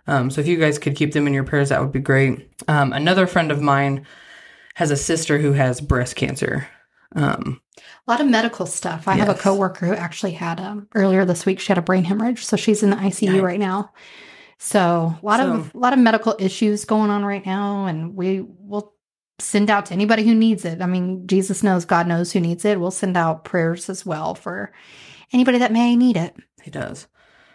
Um, 0.07 0.31
so 0.31 0.41
if 0.41 0.47
you 0.47 0.57
guys 0.57 0.79
could 0.79 0.95
keep 0.95 1.11
them 1.13 1.27
in 1.27 1.33
your 1.33 1.43
prayers, 1.43 1.69
that 1.69 1.81
would 1.81 1.91
be 1.91 1.99
great. 1.99 2.49
Um, 2.67 2.93
another 2.93 3.27
friend 3.27 3.51
of 3.51 3.61
mine 3.61 4.05
has 4.75 4.89
a 4.91 4.95
sister 4.97 5.37
who 5.37 5.51
has 5.53 5.81
breast 5.81 6.15
cancer. 6.15 6.67
Um, 7.15 7.61
A 8.07 8.11
lot 8.11 8.21
of 8.21 8.27
medical 8.27 8.65
stuff. 8.65 9.07
I 9.07 9.13
have 9.15 9.29
a 9.29 9.33
Yes. 9.33 9.41
coworker 9.41 9.85
who 9.87 9.93
actually 9.93 10.31
had 10.33 10.59
um, 10.59 10.87
earlier 10.95 11.25
this 11.25 11.45
week. 11.45 11.59
She 11.59 11.67
had 11.67 11.77
a 11.77 11.81
brain 11.81 12.03
hemorrhage, 12.05 12.45
so 12.45 12.57
she's 12.57 12.83
in 12.83 12.89
the 12.91 12.95
ICU 12.95 13.33
Yikes. 13.35 13.41
right 13.43 13.59
now. 13.59 13.91
So 14.57 15.13
a 15.21 15.25
lot 15.25 15.39
of 15.39 15.73
a 15.75 15.77
lot 15.77 15.93
of 15.93 15.99
medical 15.99 16.35
issues 16.39 16.85
going 16.85 17.09
on 17.11 17.23
right 17.23 17.45
now, 17.45 17.85
and 17.85 18.15
we 18.15 18.41
will 18.41 18.93
send 19.39 19.69
out 19.69 19.85
to 19.87 19.93
anybody 19.93 20.23
who 20.23 20.33
needs 20.33 20.65
it. 20.65 20.81
I 20.81 20.85
mean, 20.87 21.27
Jesus 21.27 21.61
knows, 21.61 21.85
God 21.85 22.07
knows 22.07 22.31
who 22.31 22.39
needs 22.39 22.65
it. 22.65 22.79
We'll 22.79 22.89
send 22.91 23.15
out 23.15 23.43
prayers 23.45 23.87
as 23.89 24.03
well 24.05 24.33
for 24.33 24.71
anybody 25.31 25.59
that 25.59 25.71
may 25.71 25.95
need 25.95 26.17
it. 26.17 26.35
He 26.67 26.71
does. 26.71 27.07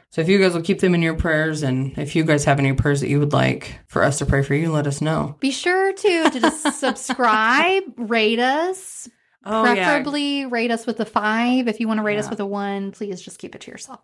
So 0.09 0.20
if 0.20 0.29
you 0.29 0.38
guys 0.38 0.55
will 0.55 0.62
keep 0.62 0.81
them 0.81 0.94
in 0.94 1.03
your 1.03 1.14
prayers, 1.14 1.62
and 1.62 1.96
if 1.98 2.16
you 2.16 2.25
guys 2.25 2.44
have 2.46 2.59
any 2.59 2.72
prayers 2.72 3.03
that 3.03 3.09
you 3.09 3.18
would 3.18 3.33
like 3.35 3.79
for 3.87 4.03
us 4.03 4.18
to 4.18 4.27
pray 4.27 4.42
for 4.42 4.55
you, 4.55 4.72
let 4.72 4.87
us 4.87 5.01
know. 5.03 5.37
Be 5.40 5.51
sure 5.51 5.92
to 5.92 6.31
to 6.31 6.40
just 6.40 6.81
subscribe, 6.81 7.83
rate 7.96 8.38
us, 8.38 9.09
Oh 9.44 9.62
preferably 9.64 10.46
rate 10.46 10.70
us 10.70 10.87
with 10.87 10.98
a 11.01 11.05
five. 11.05 11.68
If 11.68 11.79
you 11.79 11.88
want 11.88 11.98
to 11.98 12.05
rate 12.05 12.18
us 12.18 12.31
with 12.31 12.40
a 12.40 12.46
one, 12.46 12.92
please 12.92 13.20
just 13.20 13.38
keep 13.38 13.55
it 13.55 13.61
to 13.62 13.70
yourself. 13.70 14.01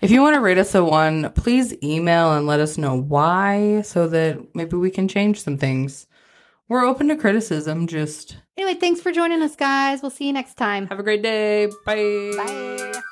If 0.00 0.10
you 0.10 0.20
want 0.20 0.34
to 0.34 0.40
rate 0.40 0.58
us 0.58 0.74
a 0.74 0.84
one, 0.84 1.30
please 1.32 1.74
email 1.82 2.32
and 2.32 2.46
let 2.46 2.60
us 2.60 2.76
know 2.76 2.96
why 2.96 3.82
so 3.82 4.08
that 4.08 4.54
maybe 4.54 4.76
we 4.76 4.90
can 4.90 5.08
change 5.08 5.42
some 5.42 5.58
things. 5.58 6.06
We're 6.68 6.84
open 6.86 7.08
to 7.08 7.16
criticism. 7.16 7.86
Just 7.86 8.36
Anyway, 8.56 8.78
thanks 8.78 9.00
for 9.00 9.12
joining 9.12 9.42
us, 9.42 9.56
guys. 9.56 10.02
We'll 10.02 10.10
see 10.10 10.26
you 10.26 10.32
next 10.32 10.54
time. 10.54 10.86
have 10.88 10.98
a 10.98 11.02
great 11.02 11.22
day. 11.22 11.66
Bye. 11.84 12.32
Bye. 12.36 13.02